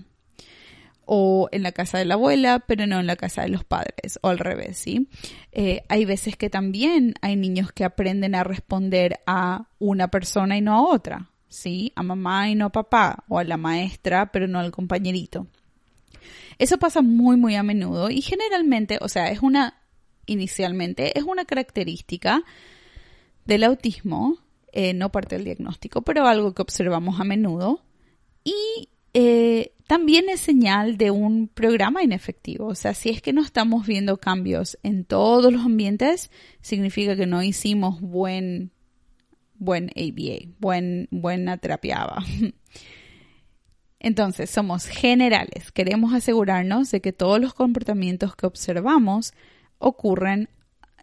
o 1.15 1.51
en 1.53 1.63
la 1.63 1.73
casa 1.73 1.99
de 1.99 2.07
la 2.07 2.15
abuela, 2.15 2.65
pero 2.67 2.87
no 2.87 2.99
en 2.99 3.07
la 3.07 3.17
casa 3.17 3.43
de 3.43 3.51
los 3.51 3.65
padres, 3.65 4.19
o 4.23 4.31
al 4.31 4.39
revés, 4.39 4.79
¿sí? 4.79 5.09
Eh, 5.53 5.83
hay 5.91 6.07
veces 6.07 6.39
que 6.39 6.49
también 6.49 7.13
hay 7.21 7.37
niños 7.37 7.71
que 7.71 7.85
aprenden 7.85 8.35
a 8.35 8.45
responder 8.45 9.21
a 9.27 9.69
una 9.79 10.09
persona 10.09 10.57
y 10.57 10.63
no 10.63 10.73
a 10.73 10.81
otra, 10.81 11.29
¿sí? 11.51 11.93
A 11.97 12.03
mamá 12.03 12.49
y 12.49 12.55
no 12.55 12.65
a 12.65 12.73
papá, 12.73 13.25
o 13.29 13.39
a 13.39 13.45
la 13.45 13.59
maestra, 13.59 14.33
pero 14.33 14.49
no 14.49 14.59
al 14.59 14.71
compañerito. 14.71 15.49
Eso 16.57 16.79
pasa 16.79 17.03
muy, 17.03 17.37
muy 17.37 17.57
a 17.57 17.63
menudo 17.63 18.09
y 18.09 18.23
generalmente, 18.23 18.97
o 19.03 19.09
sea, 19.11 19.31
es 19.31 19.43
una, 19.43 19.83
inicialmente, 20.25 21.19
es 21.19 21.25
una 21.25 21.45
característica 21.45 22.43
del 23.45 23.65
autismo, 23.65 24.39
eh, 24.73 24.95
no 24.95 25.13
parte 25.13 25.37
del 25.37 25.45
diagnóstico, 25.45 26.01
pero 26.01 26.27
algo 26.27 26.55
que 26.55 26.63
observamos 26.63 27.21
a 27.21 27.25
menudo. 27.25 27.83
Y 28.45 28.89
eh, 29.13 29.75
también 29.93 30.31
es 30.31 30.41
señal 30.41 30.97
de 30.97 31.11
un 31.11 31.49
programa 31.49 32.03
inefectivo. 32.03 32.69
O 32.69 32.75
sea, 32.75 32.95
si 32.95 33.11
es 33.11 33.21
que 33.21 33.35
no 33.35 33.43
estamos 33.43 33.87
viendo 33.87 34.17
cambios 34.17 34.79
en 34.83 35.05
todos 35.05 35.53
los 35.53 35.67
ambientes, 35.67 36.31
significa 36.63 37.15
que 37.15 37.27
no 37.27 37.43
hicimos 37.43 38.01
buen, 38.01 38.71
buen 39.57 39.91
ABA, 39.91 40.51
buen, 40.59 41.09
buena 41.11 41.59
terapia 41.59 42.07
Entonces, 44.01 44.49
somos 44.49 44.87
generales. 44.87 45.71
Queremos 45.73 46.15
asegurarnos 46.15 46.91
de 46.91 47.03
que 47.03 47.13
todos 47.13 47.39
los 47.39 47.53
comportamientos 47.53 48.35
que 48.35 48.47
observamos 48.47 49.35
ocurren 49.77 50.49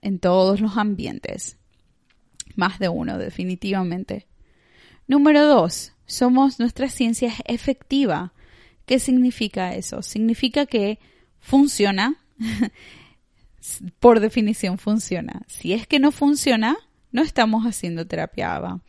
en 0.01 0.17
todos 0.17 0.61
los 0.61 0.77
ambientes. 0.77 1.59
Más 2.55 2.79
de 2.79 2.89
uno, 2.89 3.19
definitivamente. 3.19 4.25
Número 5.05 5.45
dos, 5.45 5.93
somos 6.07 6.59
nuestra 6.59 6.89
ciencia 6.89 7.31
efectiva. 7.45 8.33
¿Qué 8.89 8.97
significa 8.97 9.75
eso? 9.75 10.01
Significa 10.01 10.65
que 10.65 10.97
funciona. 11.37 12.15
Por 13.99 14.19
definición 14.19 14.79
funciona. 14.79 15.43
Si 15.45 15.73
es 15.73 15.85
que 15.85 15.99
no 15.99 16.11
funciona, 16.11 16.75
no 17.11 17.21
estamos 17.21 17.65
haciendo 17.65 18.07
terapia 18.07 18.55
ABA. 18.55 18.81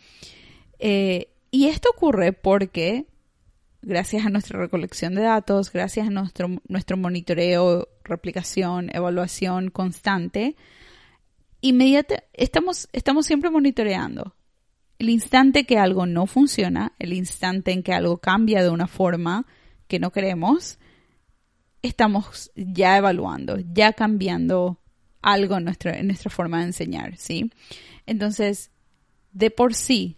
Eh, 0.78 1.28
y 1.50 1.66
esto 1.66 1.90
ocurre 1.90 2.32
porque, 2.32 3.04
gracias 3.82 4.24
a 4.24 4.30
nuestra 4.30 4.58
recolección 4.58 5.14
de 5.14 5.20
datos, 5.20 5.70
gracias 5.70 6.06
a 6.06 6.10
nuestro, 6.10 6.48
nuestro 6.66 6.96
monitoreo, 6.96 7.86
replicación, 8.02 8.88
evaluación 8.94 9.68
constante, 9.68 10.56
inmediata, 11.60 12.24
estamos, 12.32 12.88
estamos 12.94 13.26
siempre 13.26 13.50
monitoreando. 13.50 14.34
El 14.98 15.10
instante 15.10 15.66
que 15.66 15.76
algo 15.76 16.06
no 16.06 16.24
funciona, 16.26 16.94
el 16.98 17.12
instante 17.12 17.72
en 17.72 17.82
que 17.82 17.92
algo 17.92 18.16
cambia 18.16 18.62
de 18.62 18.70
una 18.70 18.86
forma 18.86 19.44
que 19.90 19.98
no 19.98 20.12
queremos, 20.12 20.78
estamos 21.82 22.52
ya 22.54 22.96
evaluando, 22.96 23.58
ya 23.74 23.92
cambiando 23.92 24.80
algo 25.20 25.58
en, 25.58 25.68
en 25.68 26.06
nuestra 26.06 26.30
forma 26.30 26.60
de 26.60 26.66
enseñar, 26.66 27.16
¿sí? 27.16 27.50
Entonces, 28.06 28.70
de 29.32 29.50
por 29.50 29.74
sí, 29.74 30.16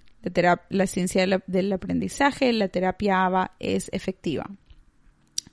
la 0.68 0.86
ciencia 0.86 1.26
del 1.46 1.72
aprendizaje, 1.72 2.52
la 2.52 2.68
terapia 2.68 3.24
ABA 3.24 3.56
es 3.58 3.88
efectiva. 3.92 4.50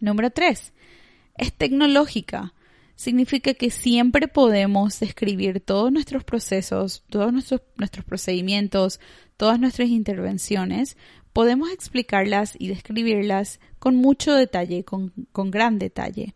Número 0.02 0.30
tres, 0.30 0.74
es 1.38 1.54
tecnológica. 1.54 2.54
Significa 2.96 3.54
que 3.54 3.72
siempre 3.72 4.28
podemos 4.28 5.00
describir 5.00 5.62
todos 5.62 5.92
nuestros 5.92 6.26
procesos, 6.26 7.04
todos 7.10 7.32
nuestros, 7.32 7.62
nuestros 7.78 8.04
procedimientos, 8.04 9.00
todas 9.38 9.58
nuestras 9.58 9.88
intervenciones. 9.88 10.98
Podemos 11.34 11.72
explicarlas 11.72 12.56
y 12.58 12.68
describirlas 12.68 13.60
con 13.78 13.96
mucho 13.96 14.34
detalle, 14.34 14.84
con, 14.84 15.14
con 15.32 15.52
gran 15.52 15.80
detalle. 15.80 16.36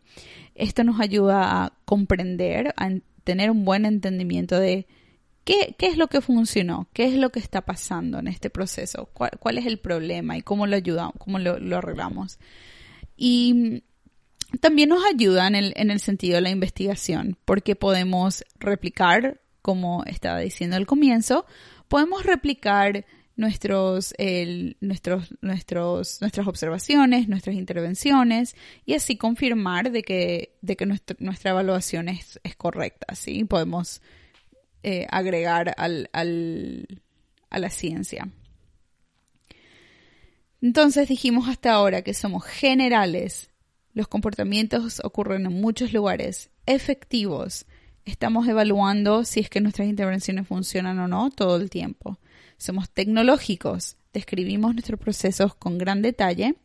Esto 0.56 0.84
nos 0.84 1.00
ayuda 1.00 1.64
a 1.64 1.74
comprender, 1.86 2.74
a 2.78 2.90
tener 3.24 3.52
un 3.52 3.66
buen 3.66 3.86
entendimiento 3.86 4.60
de 4.60 4.88
¿Qué, 5.46 5.76
es 5.78 5.98
lo 5.98 6.08
que 6.08 6.22
funcionó? 6.22 6.88
¿Qué 6.94 7.06
es 7.06 7.16
lo 7.16 7.30
que 7.30 7.40
está 7.40 7.62
pasando 7.62 8.20
en 8.20 8.28
este 8.28 8.50
proceso? 8.50 9.10
¿Cuál, 9.14 9.58
es 9.58 9.66
el 9.66 9.78
problema 9.78 10.38
y 10.38 10.42
cómo 10.42 10.68
lo 10.68 10.76
ayudamos, 10.76 11.16
cómo 11.20 11.38
lo, 11.38 11.78
arreglamos? 11.78 12.40
Y 13.18 13.84
también 14.62 14.90
nos 14.90 15.04
ayuda 15.06 15.48
en 15.48 15.56
el, 15.56 15.74
en 15.76 15.92
el 15.92 16.00
sentido 16.00 16.36
de 16.36 16.42
la 16.42 16.50
investigación, 16.50 17.38
porque 17.44 17.76
podemos 17.76 18.46
replicar, 18.58 19.42
como 19.62 20.06
estaba 20.06 20.40
diciendo 20.40 20.78
al 20.78 20.86
comienzo, 20.86 21.46
podemos 21.90 22.26
replicar 22.26 23.06
nuestros, 23.36 24.14
nuestros, 24.82 25.34
nuestros, 25.42 26.22
nuestras 26.22 26.48
observaciones, 26.48 27.28
nuestras 27.28 27.56
intervenciones 27.56 28.56
y 28.86 28.94
así 28.94 29.18
confirmar 29.18 29.92
de 29.92 30.04
que, 30.04 30.56
de 30.62 30.76
que 30.76 30.86
nuestra, 30.86 31.52
evaluación 31.52 32.10
es, 32.10 32.40
es 32.44 32.56
correcta, 32.56 33.16
¿sí? 33.16 33.44
Podemos 33.46 34.02
eh, 34.84 35.08
agregar 35.10 35.74
al, 35.78 36.10
a 36.14 37.60
la 37.60 37.70
ciencia. 37.70 38.30
Entonces 40.62 41.10
dijimos 41.10 41.50
hasta 41.50 41.74
ahora 41.74 42.04
que 42.04 42.14
somos 42.14 42.46
generales, 42.46 43.50
los 43.94 44.08
comportamientos 44.08 45.02
ocurren 45.04 45.46
en 45.46 45.60
muchos 45.60 45.92
lugares, 45.92 46.52
efectivos, 46.66 47.66
estamos 48.06 48.48
evaluando 48.48 49.26
si 49.26 49.40
es 49.40 49.50
que 49.50 49.62
nuestras 49.62 49.88
intervenciones 49.88 50.48
funcionan 50.48 51.00
o 51.00 51.08
no 51.08 51.32
todo 51.32 51.58
el 51.58 51.70
tiempo. 51.70 52.18
Somos 52.64 52.90
tecnológicos, 52.90 53.98
describimos 54.14 54.74
nuestros 54.74 54.98
procesos 54.98 55.54
con 55.54 55.78
gran 55.78 56.02
detalle. 56.02 56.56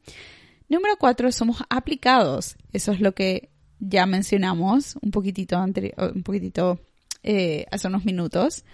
Número 0.69 0.95
cuatro, 0.97 1.33
somos 1.33 1.65
aplicados. 1.71 2.55
Eso 2.73 2.93
es 2.93 3.01
lo 3.01 3.17
que 3.17 3.51
ya 3.81 4.07
mencionamos 4.07 4.97
un 5.03 5.11
poquitito, 5.11 5.61
un 5.61 6.23
poquitito 6.23 6.79
eh, 7.25 7.67
hace 7.73 7.89
unos 7.89 8.05
minutos. 8.05 8.65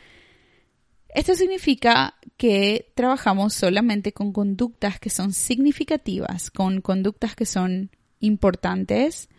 Esto 1.08 1.34
significa 1.34 2.14
que 2.36 2.92
trabajamos 2.94 3.54
solamente 3.54 4.12
con 4.12 4.30
conductas 4.30 5.00
que 5.00 5.08
son 5.08 5.32
significativas, 5.32 6.50
con 6.50 6.82
conductas 6.82 7.34
que 7.34 7.46
son 7.46 7.90
importantes, 8.20 9.30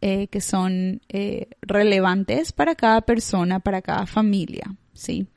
eh, 0.00 0.26
que 0.26 0.40
son 0.40 1.02
eh, 1.08 1.50
relevantes 1.60 2.50
para 2.50 2.74
cada 2.74 3.02
persona, 3.02 3.60
para 3.60 3.80
cada 3.80 4.06
familia, 4.06 4.74
¿sí? 4.92 5.28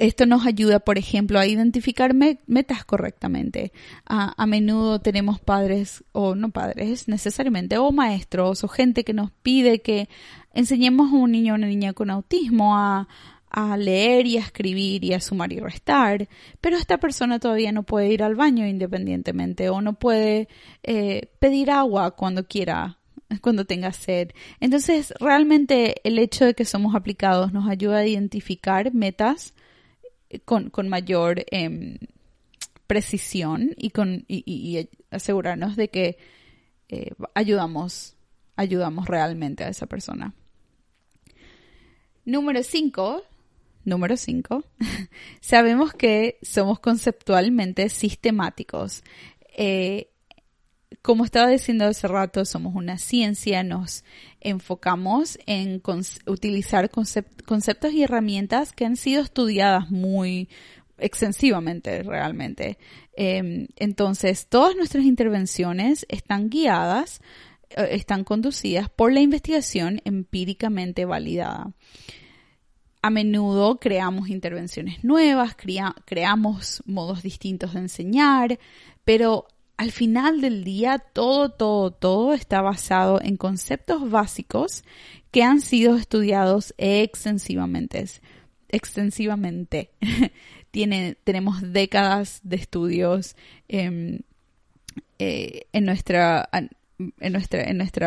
Esto 0.00 0.24
nos 0.24 0.46
ayuda, 0.46 0.80
por 0.80 0.96
ejemplo, 0.96 1.38
a 1.38 1.46
identificar 1.46 2.14
metas 2.14 2.86
correctamente. 2.86 3.70
A, 4.06 4.46
menudo 4.46 5.02
tenemos 5.02 5.40
padres, 5.40 6.02
o 6.12 6.34
no 6.34 6.50
padres 6.50 7.06
necesariamente, 7.06 7.76
o 7.76 7.92
maestros, 7.92 8.64
o 8.64 8.68
gente 8.68 9.04
que 9.04 9.12
nos 9.12 9.30
pide 9.30 9.82
que 9.82 10.08
enseñemos 10.54 11.12
a 11.12 11.16
un 11.16 11.32
niño 11.32 11.52
o 11.52 11.56
una 11.56 11.66
niña 11.66 11.92
con 11.92 12.08
autismo 12.08 12.78
a, 12.78 13.06
leer 13.76 14.26
y 14.26 14.38
a 14.38 14.40
escribir 14.40 15.04
y 15.04 15.12
a 15.12 15.20
sumar 15.20 15.52
y 15.52 15.58
restar, 15.58 16.28
pero 16.62 16.78
esta 16.78 16.96
persona 16.98 17.38
todavía 17.38 17.70
no 17.70 17.82
puede 17.82 18.08
ir 18.08 18.22
al 18.22 18.36
baño 18.36 18.66
independientemente 18.66 19.68
o 19.68 19.82
no 19.82 19.98
puede 19.98 20.48
eh, 20.82 21.28
pedir 21.40 21.70
agua 21.70 22.12
cuando 22.12 22.46
quiera 22.46 22.96
cuando 23.42 23.64
tenga 23.66 23.92
sed. 23.92 24.30
Entonces, 24.60 25.12
realmente 25.20 25.96
el 26.04 26.18
hecho 26.18 26.46
de 26.46 26.54
que 26.54 26.64
somos 26.64 26.94
aplicados 26.94 27.52
nos 27.52 27.68
ayuda 27.68 27.98
a 27.98 28.06
identificar 28.06 28.94
metas 28.94 29.52
con, 30.44 30.88
mayor 30.88 31.44
em, 31.50 31.98
precisión 32.86 33.74
y, 33.76 33.90
con, 33.90 34.24
y, 34.28 34.88
asegurarnos 35.10 35.76
de 35.76 35.88
que 35.88 36.18
eh, 36.88 37.12
ayudamos, 37.34 38.16
ayudamos 38.56 39.06
realmente 39.06 39.64
a 39.64 39.68
esa 39.68 39.86
persona. 39.86 40.34
Número 42.24 42.62
5. 42.62 43.22
Número 43.84 44.16
5. 44.16 44.64
Sabemos 45.40 45.92
que 45.94 46.38
somos 46.42 46.80
conceptualmente 46.80 47.88
sistemáticos. 47.88 49.02
Eh, 49.56 50.09
como 51.02 51.24
estaba 51.24 51.48
diciendo 51.48 51.86
hace 51.86 52.08
rato, 52.08 52.44
somos 52.44 52.74
una 52.74 52.98
ciencia, 52.98 53.62
nos 53.62 54.04
enfocamos 54.40 55.38
en 55.46 55.82
utilizar 56.26 56.90
conceptos 56.90 57.92
y 57.92 58.02
herramientas 58.02 58.72
que 58.72 58.84
han 58.84 58.96
sido 58.96 59.22
estudiadas 59.22 59.90
muy 59.90 60.48
extensivamente 60.98 62.02
realmente. 62.02 62.78
Em, 63.14 63.68
entonces, 63.76 64.46
todas 64.48 64.76
nuestras 64.76 65.04
intervenciones 65.04 66.04
están 66.10 66.50
guiadas, 66.50 67.20
eh, 67.70 67.88
están 67.92 68.22
conducidas 68.24 68.90
por 68.90 69.12
la 69.12 69.20
investigación 69.20 70.02
empíricamente 70.04 71.06
validada. 71.06 71.72
A 73.02 73.08
menudo 73.08 73.80
creamos 73.80 74.28
intervenciones 74.28 75.02
nuevas, 75.02 75.56
creamos 76.04 76.82
modos 76.84 77.22
distintos 77.22 77.72
de 77.72 77.80
enseñar, 77.80 78.58
pero 79.04 79.46
al 79.80 79.92
final 79.92 80.42
del 80.42 80.62
día 80.62 80.98
todo, 80.98 81.48
todo, 81.48 81.90
todo 81.90 82.34
está 82.34 82.60
basado 82.60 83.18
en 83.22 83.38
conceptos 83.38 84.10
básicos 84.10 84.84
que 85.30 85.42
han 85.42 85.62
sido 85.62 85.96
estudiados 85.96 86.74
extensivamente. 86.76 88.04
extensivamente. 88.68 89.88
Tenemos 91.24 91.72
décadas 91.72 92.40
de 92.42 92.56
estudios 92.56 93.36
em, 93.68 94.18
eh, 95.18 95.62
en 95.72 95.86
nuestra 95.86 96.50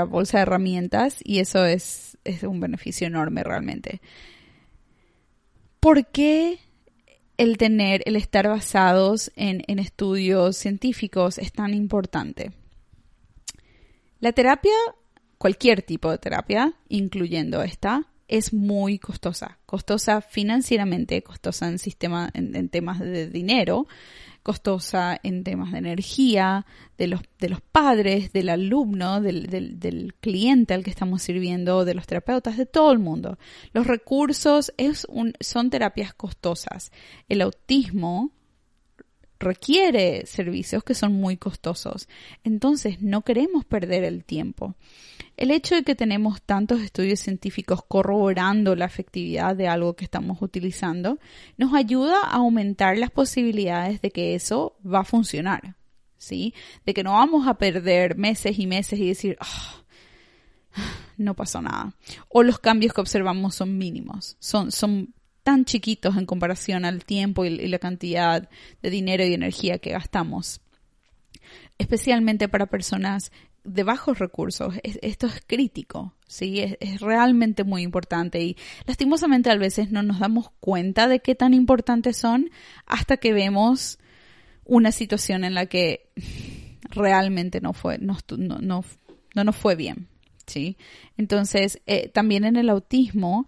bolsa 0.07 0.37
de 0.37 0.43
herramientas 0.43 1.21
y 1.23 1.39
eso 1.39 1.65
es, 1.65 2.19
es 2.23 2.43
un 2.43 2.59
beneficio 2.59 3.07
enorme 3.07 3.43
realmente. 3.43 3.99
¿Por 5.79 6.05
qué 6.05 6.59
el 7.37 7.57
tener, 7.57 8.03
el 8.05 8.15
estar 8.15 8.47
basados 8.47 9.31
en, 9.35 9.63
estudios 9.79 10.57
científicos 10.57 11.37
es 11.37 11.51
tan 11.51 11.73
importante. 11.73 12.51
La 14.19 14.31
terapia, 14.31 14.73
cualquier 15.37 15.81
tipo 15.81 16.11
de 16.11 16.17
terapia, 16.17 16.73
incluyendo 16.89 17.61
esta, 17.63 18.07
es 18.27 18.53
muy 18.53 18.99
costosa. 18.99 19.59
Costosa 19.65 20.21
financieramente, 20.21 21.21
costosa 21.23 21.67
en, 21.67 21.77
en 22.33 22.69
temas 22.69 22.99
de 22.99 23.27
dinero, 23.27 23.87
costosa 24.43 25.17
en 25.23 25.43
temas 25.43 25.71
de 25.71 25.77
energía, 25.77 26.65
de 26.97 27.07
los, 27.07 27.21
de 27.39 27.49
los 27.49 27.61
padres, 27.61 28.33
del 28.33 28.49
alumno, 28.49 29.21
del, 29.21 29.47
del, 29.47 30.13
cliente 30.19 30.73
al 30.73 30.83
que 30.83 30.89
estamos 30.89 31.21
sirviendo, 31.21 31.85
de 31.85 31.95
los 31.95 32.05
terapeutas, 32.05 32.57
de 32.57 32.65
todo 32.65 32.91
el 32.91 32.99
mundo. 32.99 33.39
Los 33.71 33.87
recursos 33.87 34.73
es 34.77 35.05
un, 35.09 35.33
son 35.39 35.69
terapias 35.69 36.13
costosas. 36.13 36.91
El 37.29 37.41
autismo 37.41 38.32
requiere 39.43 40.25
servicios 40.25 40.83
que 40.83 40.95
son 40.95 41.13
muy 41.13 41.37
costosos. 41.37 42.07
Entonces 42.43 43.01
no 43.01 43.21
queremos 43.21 43.65
perder 43.65 44.03
el 44.03 44.23
tiempo. 44.23 44.75
El 45.35 45.51
hecho 45.51 45.75
de 45.75 45.83
que 45.83 45.95
tenemos 45.95 46.41
tantos 46.41 46.81
estudios 46.81 47.19
científicos 47.19 47.81
corroborando 47.87 48.75
la 48.75 48.85
efectividad 48.85 49.55
de 49.55 49.67
algo 49.67 49.95
que 49.95 50.05
estamos 50.05 50.41
utilizando 50.41 51.19
nos 51.57 51.73
ayuda 51.73 52.19
a 52.23 52.37
aumentar 52.37 52.97
las 52.97 53.11
posibilidades 53.11 54.01
de 54.01 54.11
que 54.11 54.35
eso 54.35 54.77
va 54.85 54.99
a 54.99 55.05
funcionar. 55.05 55.75
¿Sí? 56.17 56.53
De 56.85 56.93
que 56.93 57.03
no 57.03 57.13
vamos 57.13 57.47
a 57.47 57.55
perder 57.55 58.15
meses 58.15 58.57
y 58.57 58.65
meses 58.65 58.97
y 58.97 59.07
decir, 59.07 59.37
ah, 59.41 59.83
no 61.17 61.35
pasó 61.35 61.61
nada. 61.61 61.95
O 62.29 62.43
los 62.43 62.59
cambios 62.59 62.93
que 62.93 63.01
observamos 63.01 63.55
son 63.55 63.77
mínimos, 63.77 64.37
son, 64.39 64.71
son 64.71 65.13
tan 65.43 65.65
chiquitos 65.65 66.17
en 66.17 66.25
comparación 66.25 66.85
al 66.85 67.05
tiempo 67.05 67.45
y, 67.45 67.67
la 67.67 67.79
cantidad 67.79 68.49
de 68.81 68.89
dinero 68.89 69.25
y 69.25 69.33
energía 69.33 69.77
que 69.77 69.91
gastamos. 69.91 70.61
Especialmente 71.77 72.47
para 72.47 72.67
personas 72.67 73.31
de 73.63 73.83
bajos 73.83 74.19
recursos, 74.19 74.73
esto 74.83 75.27
es 75.27 75.41
crítico, 75.45 76.13
¿sí? 76.27 76.59
Es, 76.79 76.99
realmente 76.99 77.63
muy 77.63 77.81
importante 77.81 78.41
y 78.41 78.57
lastimosamente 78.85 79.49
a 79.49 79.55
veces 79.55 79.89
no 79.91 80.03
nos 80.03 80.19
damos 80.19 80.49
cuenta 80.59 81.07
de 81.07 81.19
qué 81.19 81.33
tan 81.33 81.53
importantes 81.53 82.17
son 82.17 82.49
hasta 82.85 83.17
que 83.17 83.31
vemos 83.33 83.99
una 84.65 84.91
situación 84.91 85.43
en 85.45 85.53
la 85.53 85.65
que 85.65 86.09
realmente 86.89 87.61
no 87.61 87.73
fue, 87.73 87.97
no, 87.99 88.17
no, 88.37 88.57
no, 88.59 88.83
no 89.33 89.43
nos 89.43 89.55
fue 89.55 89.75
bien, 89.75 90.07
¿sí? 90.45 90.77
Entonces, 91.17 91.81
eh, 91.85 92.09
también 92.09 92.43
en 92.43 92.57
el 92.57 92.69
autismo, 92.69 93.47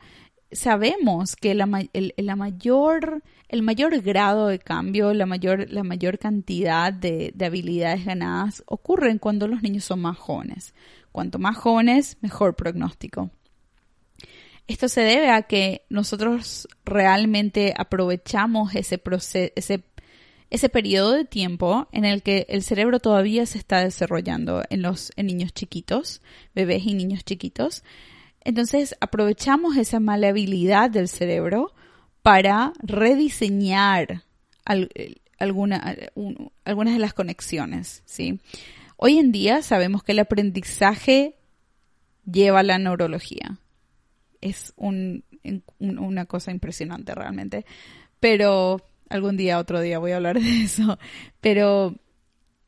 sabemos 0.51 1.35
que 1.35 1.55
la, 1.55 1.67
el, 1.93 2.13
mayor, 2.35 3.23
el 3.49 3.61
mayor 3.61 4.01
grado 4.01 4.47
de 4.47 4.59
cambio, 4.59 5.13
la 5.13 5.25
mayor, 5.25 5.69
la 5.69 5.83
mayor 5.83 6.17
cantidad 6.19 6.93
de, 6.93 7.31
de, 7.35 7.45
habilidades 7.45 8.05
ganadas 8.05 8.63
ocurren 8.65 9.17
cuando 9.17 9.47
los 9.47 9.61
niños 9.61 9.83
son 9.83 10.01
más 10.01 10.17
jóvenes. 10.17 10.73
Cuanto 11.11 11.39
más 11.39 11.57
jóvenes, 11.57 12.17
mejor 12.21 12.55
pronóstico. 12.55 13.29
Esto 14.67 14.89
se 14.89 15.01
debe 15.01 15.29
a 15.29 15.43
que 15.43 15.85
nosotros 15.89 16.67
realmente 16.83 17.73
aprovechamos 17.77 18.73
ese 18.73 18.97
proceso, 18.97 19.53
ese, 19.55 19.83
ese 20.49 20.69
periodo 20.69 21.11
de 21.11 21.25
tiempo 21.25 21.87
en 21.91 22.03
el 22.05 22.23
que 22.23 22.45
el 22.49 22.63
cerebro 22.63 22.99
todavía 22.99 23.45
se 23.45 23.57
está 23.57 23.81
desarrollando 23.81 24.63
en 24.69 24.81
los 24.81 25.11
en 25.17 25.27
niños 25.27 25.53
chiquitos, 25.53 26.21
bebés 26.55 26.85
y 26.85 26.95
niños 26.95 27.23
chiquitos. 27.23 27.83
Entonces 28.45 28.95
aprovechamos 29.01 29.75
esa 29.75 29.99
maleabilidad 29.99 30.89
del 30.89 31.09
cerebro 31.09 31.73
para 32.21 32.73
rediseñar 32.81 34.23
alguna, 35.37 35.95
algunas 36.63 36.93
de 36.93 36.99
las 36.99 37.13
conexiones, 37.13 38.01
¿sí? 38.05 38.39
Hoy 38.97 39.17
en 39.19 39.31
día 39.31 39.61
sabemos 39.61 40.03
que 40.03 40.13
el 40.13 40.19
aprendizaje 40.19 41.35
lleva 42.31 42.63
la 42.63 42.77
neurología. 42.77 43.57
Es 44.41 44.73
un, 44.77 45.23
una 45.79 46.25
cosa 46.25 46.51
impresionante 46.51 47.13
realmente. 47.13 47.65
Pero 48.19 48.81
algún 49.09 49.37
día, 49.37 49.59
otro 49.59 49.81
día 49.81 49.99
voy 49.99 50.11
a 50.11 50.17
hablar 50.17 50.39
de 50.41 50.63
eso. 50.63 50.97
Pero 51.41 51.95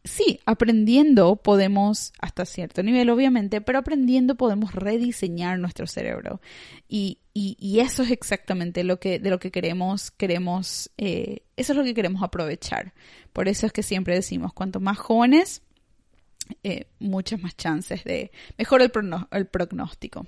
sí, 0.08 0.40
aprendiendo 0.46 1.36
podemos, 1.36 2.14
hasta 2.20 2.46
cierto 2.46 2.84
nivel 2.84 3.10
obviamente, 3.10 3.62
pero 3.62 3.80
aprendiendo 3.80 4.36
podemos 4.36 4.74
rediseñar 4.74 5.60
nuestro 5.60 5.88
cerebro. 5.88 6.42
Y, 6.88 7.20
eso 7.80 8.02
es 8.02 8.10
exactamente 8.10 8.84
lo 8.84 9.00
que, 9.00 9.20
de 9.20 9.30
lo 9.30 9.40
que 9.40 9.52
queremos, 9.52 10.10
queremos, 10.10 10.90
eh, 10.98 11.44
eso 11.56 11.74
es 11.74 11.78
lo 11.78 11.84
que 11.84 11.94
queremos 11.94 12.24
aprovechar. 12.24 12.94
Por 13.32 13.48
eso 13.48 13.68
es 13.68 13.72
que 13.72 13.84
siempre 13.84 14.16
decimos, 14.16 14.54
cuanto 14.54 14.80
más 14.80 14.98
jóvenes, 14.98 15.62
eh, 16.64 16.88
muchas 17.00 17.40
más 17.42 17.56
chances 17.56 18.04
de 18.04 18.32
mejor 18.58 18.82
el, 18.82 18.92
el 19.32 19.46
pronóstico. 19.46 20.26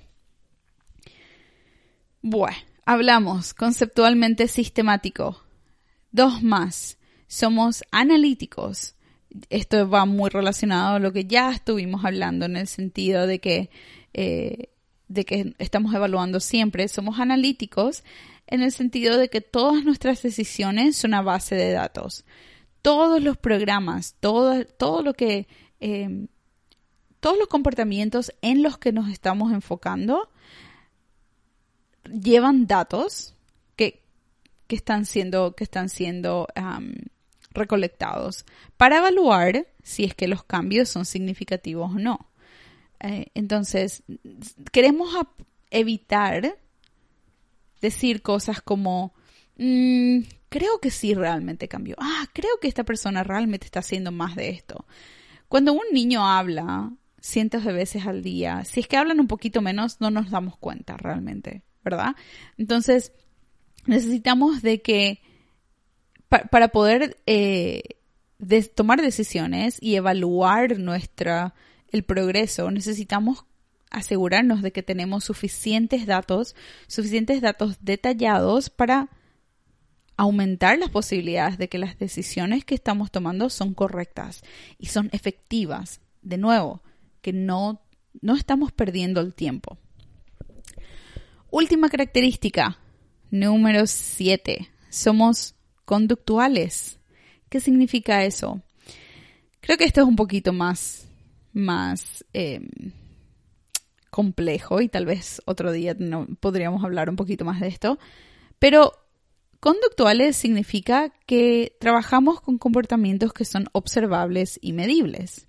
Bueno, 2.22 2.56
hablamos 2.84 3.54
conceptualmente 3.54 4.46
sistemático. 4.46 5.42
Dos 6.12 6.42
más. 6.42 6.98
Somos 7.26 7.82
analíticos 7.90 8.94
esto 9.48 9.88
va 9.88 10.04
muy 10.06 10.30
relacionado 10.30 10.96
a 10.96 10.98
lo 10.98 11.12
que 11.12 11.24
ya 11.24 11.50
estuvimos 11.50 12.04
hablando 12.04 12.46
en 12.46 12.56
el 12.56 12.66
sentido 12.66 13.26
de 13.26 13.38
que, 13.38 13.70
eh, 14.12 14.70
de 15.08 15.24
que 15.24 15.54
estamos 15.58 15.94
evaluando 15.94 16.40
siempre. 16.40 16.88
Somos 16.88 17.20
analíticos 17.20 18.02
en 18.46 18.62
el 18.62 18.72
sentido 18.72 19.16
de 19.16 19.28
que 19.28 19.40
todas 19.40 19.84
nuestras 19.84 20.22
decisiones 20.22 20.96
son 20.96 21.14
a 21.14 21.22
base 21.22 21.54
de 21.54 21.72
datos. 21.72 22.24
Todos 22.82 23.22
los 23.22 23.36
programas, 23.36 24.16
todo, 24.20 24.64
todo 24.64 25.02
lo 25.02 25.14
que, 25.14 25.46
em, 25.80 26.28
todos 27.20 27.38
los 27.38 27.48
comportamientos 27.48 28.32
en 28.42 28.62
los 28.62 28.78
que 28.78 28.92
nos 28.92 29.10
estamos 29.10 29.52
enfocando 29.52 30.30
llevan 32.04 32.66
datos 32.66 33.34
que, 33.76 34.02
que 34.66 34.76
están 34.76 35.04
siendo, 35.04 35.54
que 35.54 35.64
están 35.64 35.88
siendo 35.88 36.48
recolectados 37.50 38.44
para 38.76 38.98
evaluar 38.98 39.66
si 39.82 40.04
es 40.04 40.14
que 40.14 40.28
los 40.28 40.44
cambios 40.44 40.88
son 40.88 41.04
significativos 41.04 41.92
o 41.94 41.98
no. 41.98 42.30
Eh, 43.00 43.26
entonces, 43.34 44.02
queremos 44.72 45.08
evitar 45.70 46.58
decir 47.80 48.22
cosas 48.22 48.60
como, 48.60 49.14
mm, 49.56 50.20
creo 50.48 50.80
que 50.80 50.90
sí 50.90 51.14
realmente 51.14 51.68
cambió. 51.68 51.96
Ah, 51.98 52.26
creo 52.32 52.58
que 52.60 52.68
esta 52.68 52.84
persona 52.84 53.24
realmente 53.24 53.66
está 53.66 53.80
haciendo 53.80 54.12
más 54.12 54.36
de 54.36 54.50
esto. 54.50 54.86
Cuando 55.48 55.72
un 55.72 55.84
niño 55.92 56.26
habla 56.26 56.92
cientos 57.20 57.64
de 57.64 57.72
veces 57.72 58.06
al 58.06 58.22
día, 58.22 58.64
si 58.64 58.80
es 58.80 58.86
que 58.86 58.96
hablan 58.96 59.20
un 59.20 59.26
poquito 59.26 59.62
menos, 59.62 60.00
no 60.00 60.10
nos 60.10 60.30
damos 60.30 60.56
cuenta 60.58 60.96
realmente, 60.96 61.62
¿verdad? 61.82 62.14
Entonces, 62.56 63.12
necesitamos 63.86 64.62
de 64.62 64.82
que 64.82 65.22
para 66.30 66.68
poder 66.68 67.18
eh, 67.26 67.82
tomar 68.74 69.02
decisiones 69.02 69.76
y 69.80 69.96
evaluar 69.96 70.78
nuestra, 70.78 71.54
el 71.90 72.04
progreso, 72.04 72.70
necesitamos 72.70 73.44
asegurarnos 73.90 74.62
de 74.62 74.70
que 74.70 74.84
tenemos 74.84 75.24
suficientes 75.24 76.06
datos, 76.06 76.54
suficientes 76.86 77.40
datos 77.40 77.78
detallados 77.80 78.70
para 78.70 79.08
aumentar 80.16 80.78
las 80.78 80.90
posibilidades 80.90 81.58
de 81.58 81.68
que 81.68 81.78
las 81.78 81.98
decisiones 81.98 82.64
que 82.64 82.76
estamos 82.76 83.10
tomando 83.10 83.50
son 83.50 83.74
correctas 83.74 84.42
y 84.78 84.86
son 84.86 85.08
efectivas. 85.12 86.00
De 86.22 86.36
nuevo, 86.36 86.82
que 87.22 87.32
no, 87.32 87.82
no 88.20 88.36
estamos 88.36 88.70
perdiendo 88.70 89.20
el 89.20 89.34
tiempo. 89.34 89.78
Última 91.50 91.88
característica, 91.88 92.78
número 93.30 93.86
7. 93.86 94.68
Somos 94.90 95.54
conductuales. 95.90 97.00
¿Qué 97.48 97.58
significa 97.58 98.24
eso? 98.24 98.62
Creo 99.60 99.76
que 99.76 99.82
esto 99.82 100.02
es 100.02 100.06
un 100.06 100.14
poquito 100.14 100.52
más, 100.52 101.08
más 101.52 102.24
em, 102.32 102.68
complejo 104.08 104.80
y 104.80 104.88
tal 104.88 105.04
vez 105.04 105.42
otro 105.46 105.72
día 105.72 105.96
podríamos 106.38 106.84
hablar 106.84 107.10
un 107.10 107.16
poquito 107.16 107.44
más 107.44 107.58
de 107.58 107.66
esto. 107.66 107.98
Pero 108.60 108.92
conductuales 109.58 110.36
significa 110.36 111.12
que 111.26 111.76
trabajamos 111.80 112.40
con 112.40 112.56
comportamientos 112.56 113.32
que 113.32 113.44
son 113.44 113.66
observables 113.72 114.60
y 114.62 114.72
medibles. 114.72 115.48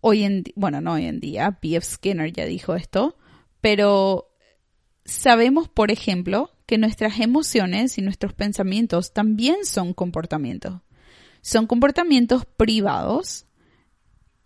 Hoy 0.00 0.22
en, 0.22 0.44
bueno, 0.54 0.80
no 0.80 0.92
hoy 0.92 1.06
en 1.06 1.18
día, 1.18 1.58
P.F. 1.60 1.84
Skinner 1.84 2.32
ya 2.32 2.44
dijo 2.44 2.76
esto, 2.76 3.16
pero 3.60 4.30
sabemos, 5.04 5.68
por 5.68 5.90
ejemplo, 5.90 6.52
que 6.68 6.76
nuestras 6.76 7.18
emociones 7.18 7.96
y 7.96 8.02
nuestros 8.02 8.34
pensamientos 8.34 9.14
también 9.14 9.64
son 9.64 9.94
comportamientos. 9.94 10.82
Son 11.40 11.66
comportamientos 11.66 12.44
privados 12.44 13.46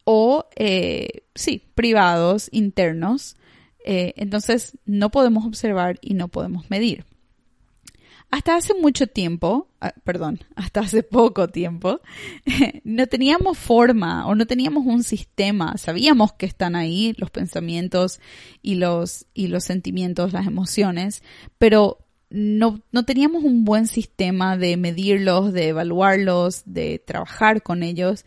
o, 0.05 0.47
eh, 0.55 1.25
sí, 1.35 1.65
privados, 1.75 2.49
internos. 2.53 3.37
Eh, 3.85 4.15
entonces 4.17 4.79
no 4.85 5.11
podemos 5.11 5.45
observar 5.45 5.99
y 6.01 6.15
no 6.15 6.29
podemos 6.29 6.71
medir. 6.71 7.07
Hasta 8.31 8.55
hace 8.55 8.73
mucho 8.75 9.09
tiempo, 9.09 9.69
ah, 9.81 9.93
perdón, 10.05 10.39
hasta 10.55 10.83
hace 10.83 11.03
poco 11.03 11.49
tiempo, 11.49 12.01
no 12.85 13.09
teníamos 13.09 13.59
forma 13.59 14.29
o 14.29 14.37
no 14.37 14.47
teníamos 14.47 14.87
un 14.87 15.03
sistema. 15.03 15.77
Sabíamos 15.77 16.35
que 16.35 16.47
están 16.47 16.77
ahí 16.77 17.15
los 17.17 17.33
pensamientos 17.33 18.21
y 18.63 18.77
los, 18.77 19.27
y 19.35 19.49
los 19.49 19.65
sentimientos, 19.65 20.33
las 20.33 20.47
emociones, 20.47 21.25
pero 21.59 21.99
no, 22.33 22.83
no 22.93 23.05
teníamos 23.05 23.45
un 23.45 23.65
buen 23.65 23.87
sistema 23.87 24.57
de 24.57 24.77
medirlos, 24.77 25.53
de 25.53 25.69
evaluarlos, 25.69 26.63
de 26.65 26.99
trabajar 26.99 27.63
con 27.63 27.83
ellos. 27.83 28.25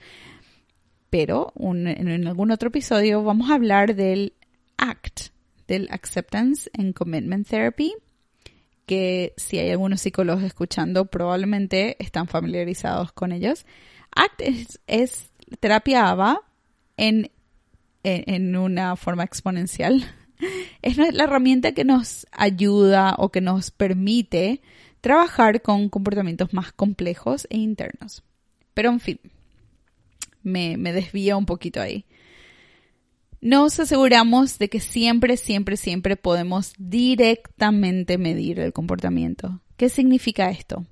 Pero 1.10 1.54
en, 1.58 2.28
algún 2.28 2.52
otro 2.52 2.70
episodio 2.70 3.24
vamos 3.24 3.50
a 3.50 3.56
hablar 3.56 3.96
del 3.96 4.34
ACT, 4.78 5.32
del 5.68 5.88
Acceptance 5.92 6.70
and 6.78 6.94
Commitment 6.94 7.48
Therapy, 7.48 7.94
que 8.86 9.34
si 9.38 9.58
hay 9.58 9.72
algunos 9.72 10.02
psicólogos 10.02 10.44
escuchando, 10.44 11.06
probablemente 11.06 11.96
están 12.04 12.28
familiarizados 12.28 13.12
con 13.12 13.32
ellos. 13.32 13.66
ACT 14.12 14.80
es, 14.88 15.32
terapia 15.60 16.10
ABA 16.10 16.42
en, 16.98 17.32
en, 18.04 18.56
una 18.56 18.96
forma 18.96 19.24
exponencial. 19.24 20.06
Es 20.82 20.98
la 20.98 21.24
herramienta 21.24 21.74
que 21.74 21.84
nos 21.84 22.28
ayuda 22.32 23.16
o 23.18 23.30
que 23.30 23.42
nos 23.42 23.72
permite 23.72 24.62
trabajar 25.02 25.62
con 25.62 25.90
comportamientos 25.90 26.54
más 26.54 26.72
complejos 26.72 27.48
e 27.50 27.58
internos. 27.58 28.24
Pero 28.74 28.90
en 28.90 29.00
fin, 29.00 29.20
me, 30.44 30.78
me 30.78 30.94
desvía 30.94 31.38
un 31.38 31.46
poquito 31.46 31.82
ahí. 31.82 32.06
Nos 33.42 33.80
aseguramos 33.80 34.58
de 34.58 34.70
que 34.70 34.80
siempre, 34.80 35.38
siempre, 35.38 35.78
siempre 35.78 36.16
podemos 36.16 36.74
directamente 36.78 38.18
medir 38.18 38.60
el 38.60 38.74
comportamiento. 38.74 39.62
¿Qué 39.78 39.90
significa 39.90 40.50
esto? 40.50 40.86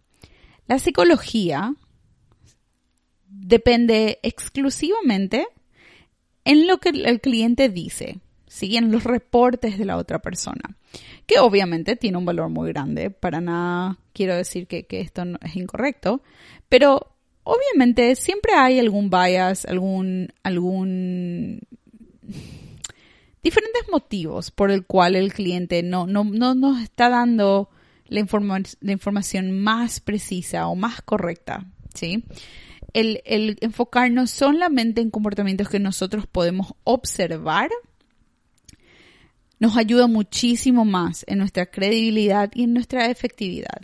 La 0.68 0.80
psicología 0.80 1.74
depende 3.28 4.20
exclusivamente 4.24 5.48
en 6.46 6.68
lo 6.68 6.80
que 6.80 6.90
el 6.90 7.22
cliente 7.22 7.70
dice, 7.70 8.20
¿sí? 8.54 8.78
en 8.78 8.92
los 8.92 9.04
reportes 9.04 9.80
de 9.80 9.86
la 9.86 9.98
otra 9.98 10.20
persona, 10.20 10.78
que 11.26 11.40
obviamente 11.40 11.96
tiene 11.96 12.20
un 12.20 12.26
valor 12.26 12.50
muy 12.50 12.72
grande. 12.72 13.10
Para 13.10 13.42
nada 13.42 13.98
quiero 14.14 14.36
decir 14.36 14.68
que, 14.68 14.86
que 14.86 15.02
esto 15.02 15.26
no 15.26 15.40
es 15.42 15.56
incorrecto, 15.56 16.22
pero 16.70 17.16
obviamente 17.44 18.16
siempre 18.16 18.54
hay 18.54 18.78
algún 18.78 19.10
bias, 19.10 19.66
algún, 19.66 20.32
algún 20.44 21.62
diferentes 23.42 23.90
motivos 23.92 24.52
por 24.52 24.70
el 24.70 24.86
cual 24.86 25.16
el 25.16 25.34
cliente 25.34 25.82
no, 25.82 26.06
no, 26.06 26.24
no 26.24 26.54
nos 26.54 26.80
está 26.80 27.10
dando 27.10 27.72
la, 28.08 28.24
la, 28.82 28.92
información 28.92 29.60
más 29.62 30.00
precisa 30.00 30.68
o 30.68 30.76
más 30.76 31.02
correcta, 31.02 31.66
¿sí? 31.96 32.24
El, 32.94 33.24
el, 33.26 33.58
enfocarnos 33.62 34.30
solamente 34.30 35.02
en 35.02 35.10
comportamientos 35.10 35.70
que 35.70 35.80
nosotros 35.80 36.28
podemos 36.28 36.76
observar 36.84 37.72
nos 39.64 39.78
ayuda 39.78 40.08
muchísimo 40.08 40.84
más 40.84 41.24
en 41.26 41.38
nuestra 41.38 41.66
credibilidad 41.68 42.52
y 42.54 42.64
en 42.64 42.74
nuestra 42.74 43.06
efectividad. 43.10 43.80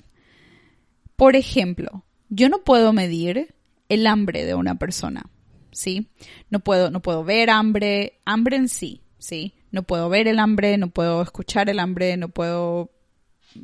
Por 1.15 1.37
ejemplo, 1.37 2.03
yo 2.27 2.49
no 2.49 2.65
puedo 2.65 2.91
medir 2.91 3.55
el 3.87 4.05
hambre 4.05 4.43
de 4.43 4.55
una 4.55 4.75
persona. 4.75 5.29
¿sí? 5.71 6.09
No 6.49 6.59
puedo, 6.59 6.91
no 6.91 7.01
puedo 7.01 7.23
ver 7.23 7.49
hambre, 7.49 8.19
hambre 8.25 8.57
en 8.57 8.67
sí, 8.67 9.03
¿sí? 9.19 9.53
No 9.71 9.83
puedo 9.83 10.09
ver 10.09 10.27
el 10.27 10.37
hambre, 10.37 10.77
no 10.77 10.89
puedo 10.89 11.21
escuchar 11.21 11.69
el 11.69 11.79
hambre, 11.79 12.17
no 12.17 12.27
puedo 12.27 12.91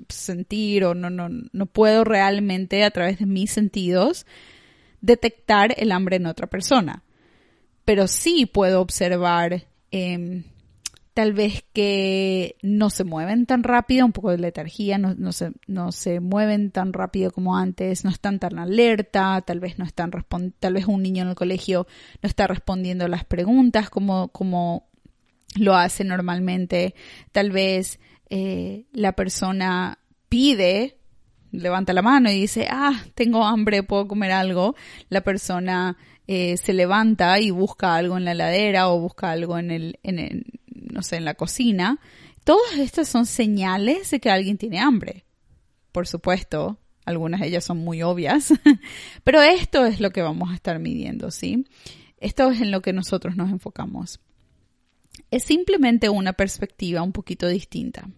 sentir 0.08 0.86
o 0.86 0.96
no, 0.96 1.10
no, 1.10 1.28
no 1.30 1.66
puedo 1.66 2.06
realmente 2.06 2.86
a 2.86 2.92
través 2.92 3.20
de 3.20 3.26
mis 3.26 3.52
sentidos 3.52 4.26
detectar 5.02 5.74
el 5.78 5.92
hambre 5.92 6.16
en 6.16 6.28
otra 6.28 6.48
persona. 6.48 7.04
Pero 7.84 8.08
sí 8.08 8.46
puedo 8.46 8.80
observar 8.80 9.66
eh, 9.92 10.44
tal 11.16 11.32
vez 11.32 11.64
que 11.72 12.58
no 12.62 12.90
se 12.90 13.06
mueven 13.06 13.46
tan 13.46 13.64
rápido, 13.64 14.06
un 14.06 14.12
poco 14.12 14.32
de 14.32 14.38
letargía, 14.38 14.98
no, 14.98 15.16
no, 15.16 15.32
se, 15.32 15.54
no 15.66 15.94
se 15.94 16.20
mueven 16.20 16.72
tan 16.72 16.92
rápido 16.92 17.32
como 17.32 17.56
antes, 17.56 18.04
no 18.04 18.12
están 18.12 18.38
tan 18.38 18.60
alerta, 18.60 19.42
tal 19.48 19.62
vez 19.62 19.80
no 19.80 19.86
están 19.86 20.12
tal 20.60 20.74
vez 20.74 20.88
un 20.88 21.02
niño 21.02 21.24
en 21.24 21.30
el 21.30 21.36
colegio 21.36 21.88
no 22.22 22.28
está 22.28 22.48
respondiendo 22.48 23.08
las 23.08 23.24
preguntas 23.24 23.90
como, 23.90 24.28
como 24.28 24.90
lo 25.58 25.76
hace 25.76 26.04
normalmente, 26.04 26.96
tal 27.32 27.50
vez 27.50 27.98
eh, 28.30 28.84
la 28.92 29.14
persona 29.14 30.00
pide 30.28 30.98
levanta 31.54 31.94
la 31.94 32.02
mano 32.02 32.30
y 32.30 32.42
dice, 32.42 32.68
ah, 32.70 33.06
tengo 33.14 33.46
hambre, 33.46 33.84
puedo 33.84 34.06
comer 34.06 34.34
algo, 34.34 34.76
la 35.08 35.22
persona 35.22 35.96
eh, 36.28 36.58
se 36.58 36.74
levanta 36.74 37.40
y 37.40 37.52
busca 37.52 37.96
algo 37.96 38.18
en 38.18 38.26
la 38.26 38.34
heladera 38.34 38.90
o 38.90 39.00
busca 39.00 39.32
algo 39.32 39.58
en 39.58 39.72
el, 39.72 40.00
en 40.04 40.20
el, 40.20 40.46
no 40.96 41.04
sé, 41.04 41.18
en 41.18 41.26
la 41.26 41.36
cocina, 41.36 42.00
todas 42.44 42.78
estas 42.80 43.08
son 43.08 43.26
señales 43.26 44.10
de 44.10 44.20
que 44.20 44.32
alguien 44.32 44.58
tiene 44.58 44.80
hambre. 44.80 45.26
Por 45.92 46.08
supuesto, 46.08 46.80
algunas 47.06 47.42
de 47.42 47.48
ellas 47.48 47.66
son 47.66 47.78
muy 47.78 48.02
obvias, 48.02 48.54
pero 49.24 49.42
esto 49.42 49.86
es 49.86 50.00
lo 50.00 50.10
que 50.12 50.22
vamos 50.22 50.50
a 50.50 50.56
estar 50.56 50.80
midiendo, 50.80 51.30
¿sí? 51.30 51.68
Esto 52.18 52.50
es 52.50 52.62
en 52.62 52.72
lo 52.72 52.82
que 52.82 52.94
nosotros 52.94 53.36
nos 53.36 53.52
enfocamos. 53.52 54.22
Es 55.30 55.44
simplemente 55.44 56.10
una 56.10 56.34
perspectiva 56.34 57.02
un 57.02 57.12
poquito 57.12 57.48
distinta. 57.48 58.10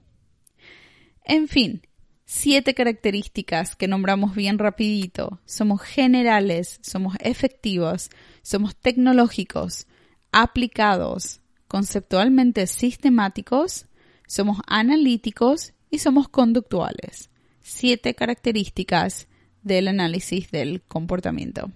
En 1.25 1.47
fin, 1.47 1.81
siete 2.25 2.73
características 2.73 3.75
que 3.75 3.87
nombramos 3.87 4.35
bien 4.35 4.59
rapidito. 4.59 5.41
Somos 5.45 5.81
generales, 5.81 6.79
somos 6.83 7.15
efectivos, 7.19 8.09
somos 8.43 8.75
tecnológicos, 8.75 9.87
aplicados, 10.31 11.41
conceptualmente 11.67 12.67
sistemáticos, 12.67 13.85
somos 14.27 14.59
analíticos 14.67 15.73
y 15.89 15.99
somos 15.99 16.29
conductuales. 16.29 17.29
Siete 17.61 18.13
características 18.13 19.27
del 19.61 19.87
análisis 19.87 20.51
del 20.51 20.81
comportamiento. 20.81 21.71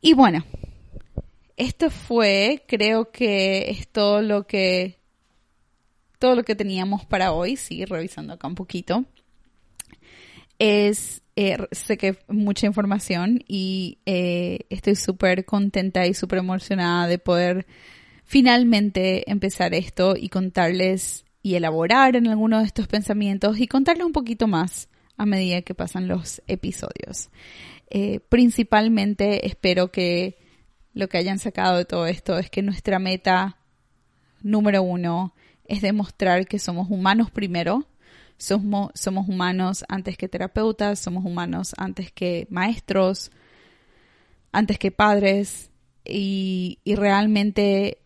Y 0.00 0.14
bueno, 0.14 0.44
esto 1.56 1.90
fue, 1.90 2.64
creo 2.68 3.10
que 3.10 3.70
es 3.70 3.88
todo 3.88 4.22
lo 4.22 4.46
que 4.46 4.98
todo 6.18 6.34
lo 6.34 6.42
que 6.42 6.56
teníamos 6.56 7.04
para 7.04 7.30
hoy, 7.30 7.56
sí, 7.56 7.84
revisando 7.84 8.32
acá 8.32 8.48
un 8.48 8.56
poquito. 8.56 9.04
Es 10.58 11.22
eh, 11.40 11.56
sé 11.70 11.96
que 11.96 12.18
mucha 12.26 12.66
información 12.66 13.44
y 13.46 13.98
eh, 14.06 14.66
estoy 14.70 14.96
súper 14.96 15.44
contenta 15.44 16.04
y 16.04 16.12
súper 16.12 16.40
emocionada 16.40 17.06
de 17.06 17.20
poder 17.20 17.64
finalmente 18.28 19.30
empezar 19.30 19.72
esto 19.72 20.14
y 20.14 20.28
contarles 20.28 21.24
y 21.42 21.54
elaborar 21.54 22.14
en 22.14 22.26
algunos 22.26 22.60
de 22.60 22.66
estos 22.66 22.86
pensamientos 22.86 23.58
y 23.58 23.66
contarles 23.66 24.04
un 24.04 24.12
poquito 24.12 24.46
más 24.46 24.90
a 25.16 25.24
medida 25.24 25.62
que 25.62 25.74
pasan 25.74 26.08
los 26.08 26.42
episodios. 26.46 27.30
Eh, 27.88 28.20
principalmente 28.28 29.46
espero 29.46 29.90
que 29.90 30.36
lo 30.92 31.08
que 31.08 31.16
hayan 31.16 31.38
sacado 31.38 31.78
de 31.78 31.86
todo 31.86 32.06
esto 32.06 32.36
es 32.38 32.50
que 32.50 32.60
nuestra 32.60 32.98
meta 32.98 33.56
número 34.42 34.82
uno 34.82 35.34
es 35.64 35.80
demostrar 35.80 36.46
que 36.46 36.58
somos 36.58 36.90
humanos 36.90 37.30
primero, 37.30 37.88
somos, 38.36 38.90
somos 38.94 39.26
humanos 39.26 39.86
antes 39.88 40.18
que 40.18 40.28
terapeutas, 40.28 40.98
somos 40.98 41.24
humanos 41.24 41.74
antes 41.78 42.12
que 42.12 42.46
maestros, 42.50 43.30
antes 44.52 44.78
que 44.78 44.90
padres 44.90 45.70
y, 46.04 46.78
y 46.84 46.94
realmente 46.94 48.02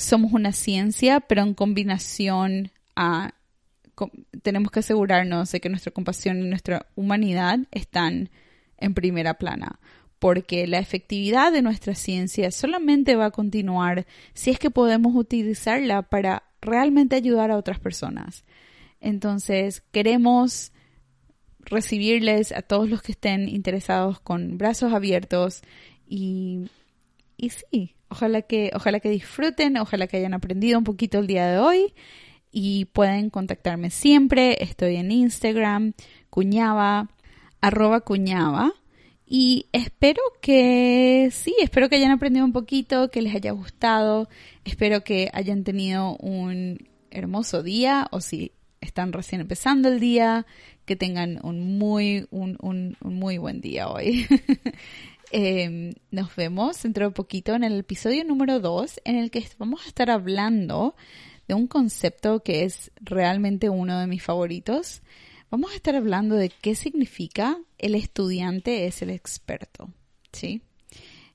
somos 0.00 0.32
una 0.32 0.52
ciencia, 0.52 1.20
pero 1.20 1.42
en 1.42 1.54
combinación 1.54 2.72
a 2.96 3.34
tenemos 4.42 4.70
que 4.70 4.80
asegurarnos 4.80 5.52
de 5.52 5.60
que 5.60 5.68
nuestra 5.68 5.92
compasión 5.92 6.40
y 6.40 6.48
nuestra 6.48 6.86
humanidad 6.94 7.58
están 7.70 8.30
en 8.78 8.94
primera 8.94 9.34
plana, 9.34 9.78
porque 10.18 10.66
la 10.66 10.78
efectividad 10.78 11.52
de 11.52 11.62
nuestra 11.62 11.94
ciencia 11.94 12.50
solamente 12.50 13.16
va 13.16 13.26
a 13.26 13.30
continuar 13.30 14.06
si 14.32 14.50
es 14.50 14.58
que 14.58 14.70
podemos 14.70 15.14
utilizarla 15.14 16.02
para 16.02 16.44
realmente 16.62 17.16
ayudar 17.16 17.50
a 17.50 17.56
otras 17.56 17.78
personas. 17.78 18.44
Entonces, 19.00 19.82
queremos 19.92 20.72
recibirles 21.58 22.52
a 22.52 22.62
todos 22.62 22.88
los 22.88 23.02
que 23.02 23.12
estén 23.12 23.48
interesados 23.48 24.20
con 24.20 24.56
brazos 24.56 24.92
abiertos 24.92 25.62
y, 26.06 26.70
y 27.36 27.50
sí, 27.50 27.94
Ojalá 28.10 28.42
que, 28.42 28.70
ojalá 28.74 29.00
que 29.00 29.08
disfruten, 29.08 29.76
ojalá 29.76 30.06
que 30.08 30.16
hayan 30.16 30.34
aprendido 30.34 30.78
un 30.78 30.84
poquito 30.84 31.20
el 31.20 31.28
día 31.28 31.46
de 31.46 31.58
hoy 31.58 31.94
y 32.50 32.86
pueden 32.86 33.30
contactarme 33.30 33.90
siempre. 33.90 34.62
Estoy 34.62 34.96
en 34.96 35.12
Instagram, 35.12 35.92
cuñaba, 36.28 37.08
arroba 37.60 38.00
cuñaba. 38.00 38.72
Y 39.26 39.66
espero 39.70 40.20
que 40.42 41.28
sí, 41.30 41.54
espero 41.62 41.88
que 41.88 41.96
hayan 41.96 42.10
aprendido 42.10 42.44
un 42.44 42.52
poquito, 42.52 43.12
que 43.12 43.22
les 43.22 43.32
haya 43.32 43.52
gustado, 43.52 44.28
espero 44.64 45.04
que 45.04 45.30
hayan 45.32 45.62
tenido 45.62 46.16
un 46.16 46.88
hermoso 47.12 47.62
día 47.62 48.08
o 48.10 48.20
si 48.20 48.50
están 48.80 49.12
recién 49.12 49.40
empezando 49.40 49.88
el 49.88 50.00
día, 50.00 50.46
que 50.84 50.96
tengan 50.96 51.38
un 51.44 51.78
muy, 51.78 52.26
un, 52.32 52.56
un, 52.60 52.96
un 53.00 53.14
muy 53.14 53.38
buen 53.38 53.60
día 53.60 53.88
hoy. 53.88 54.26
Em, 55.32 55.94
nos 56.10 56.34
vemos 56.34 56.82
dentro 56.82 57.06
de 57.06 57.12
poquito 57.12 57.54
en 57.54 57.62
el 57.62 57.78
episodio 57.78 58.24
número 58.24 58.58
2 58.58 59.00
en 59.04 59.16
el 59.16 59.30
que 59.30 59.46
vamos 59.58 59.84
a 59.84 59.88
estar 59.88 60.10
hablando 60.10 60.96
de 61.46 61.54
un 61.54 61.68
concepto 61.68 62.42
que 62.42 62.64
es 62.64 62.90
realmente 63.00 63.68
uno 63.68 64.00
de 64.00 64.08
mis 64.08 64.24
favoritos. 64.24 65.02
Vamos 65.48 65.70
a 65.70 65.76
estar 65.76 65.94
hablando 65.94 66.34
de 66.34 66.48
qué 66.48 66.74
significa 66.74 67.58
el 67.78 67.94
estudiante 67.94 68.86
es 68.86 69.02
el 69.02 69.10
experto, 69.10 69.90
¿sí? 70.32 70.62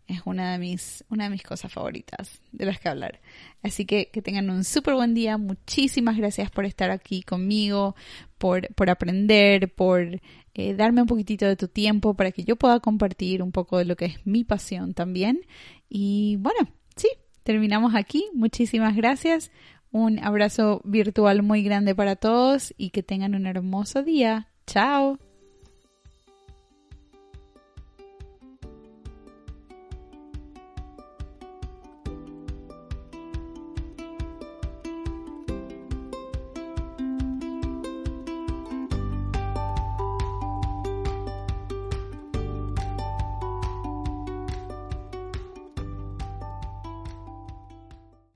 Es 0.08 0.22
una 0.26 0.53
de 0.53 0.60
mis, 0.60 1.03
una 1.10 1.26
de 1.26 1.30
mis 1.32 1.43
cosas 1.43 1.72
favoritas 1.72 2.41
de 2.51 2.66
las 2.66 2.80
que 2.80 2.89
hablar. 2.89 3.20
Así 3.64 3.86
que 3.86 4.10
que 4.12 4.22
tengan 4.22 4.49
un 4.49 4.64
súper 4.64 4.93
buen 4.93 5.14
día. 5.14 5.38
Muchísimas 5.38 6.18
gracias 6.18 6.51
por 6.51 6.66
estar 6.66 6.91
aquí 6.91 7.24
conmigo, 7.24 7.95
por, 8.38 8.74
por 8.76 8.89
aprender, 8.89 9.74
por 9.74 10.22
eh, 10.53 10.74
darme 10.76 11.01
un 11.01 11.08
poquitito 11.08 11.45
de 11.45 11.56
tu 11.56 11.68
tiempo 11.68 12.14
para 12.14 12.32
que 12.32 12.43
yo 12.43 12.56
pueda 12.56 12.80
compartir 12.80 13.41
un 13.41 13.51
poco 13.51 13.78
de 13.78 13.86
lo 13.86 13.95
que 13.95 14.06
es 14.06 14.26
mi 14.26 14.43
pasión 14.43 14.93
también. 14.93 15.41
Y 15.89 16.38
bueno, 16.38 16.70
sí, 16.95 17.10
terminamos 17.43 17.95
aquí. 17.95 18.26
Muchísimas 18.34 18.95
gracias. 18.95 19.51
Un 19.91 20.20
abrazo 20.20 20.82
virtual 20.84 21.41
muy 21.41 21.64
grande 21.64 21.95
para 21.95 22.16
todos 22.16 22.74
y 22.78 22.89
que 22.89 23.01
tengan 23.01 23.34
un 23.34 23.47
hermoso 23.47 24.03
día. 24.03 24.49
Chao. 24.68 25.20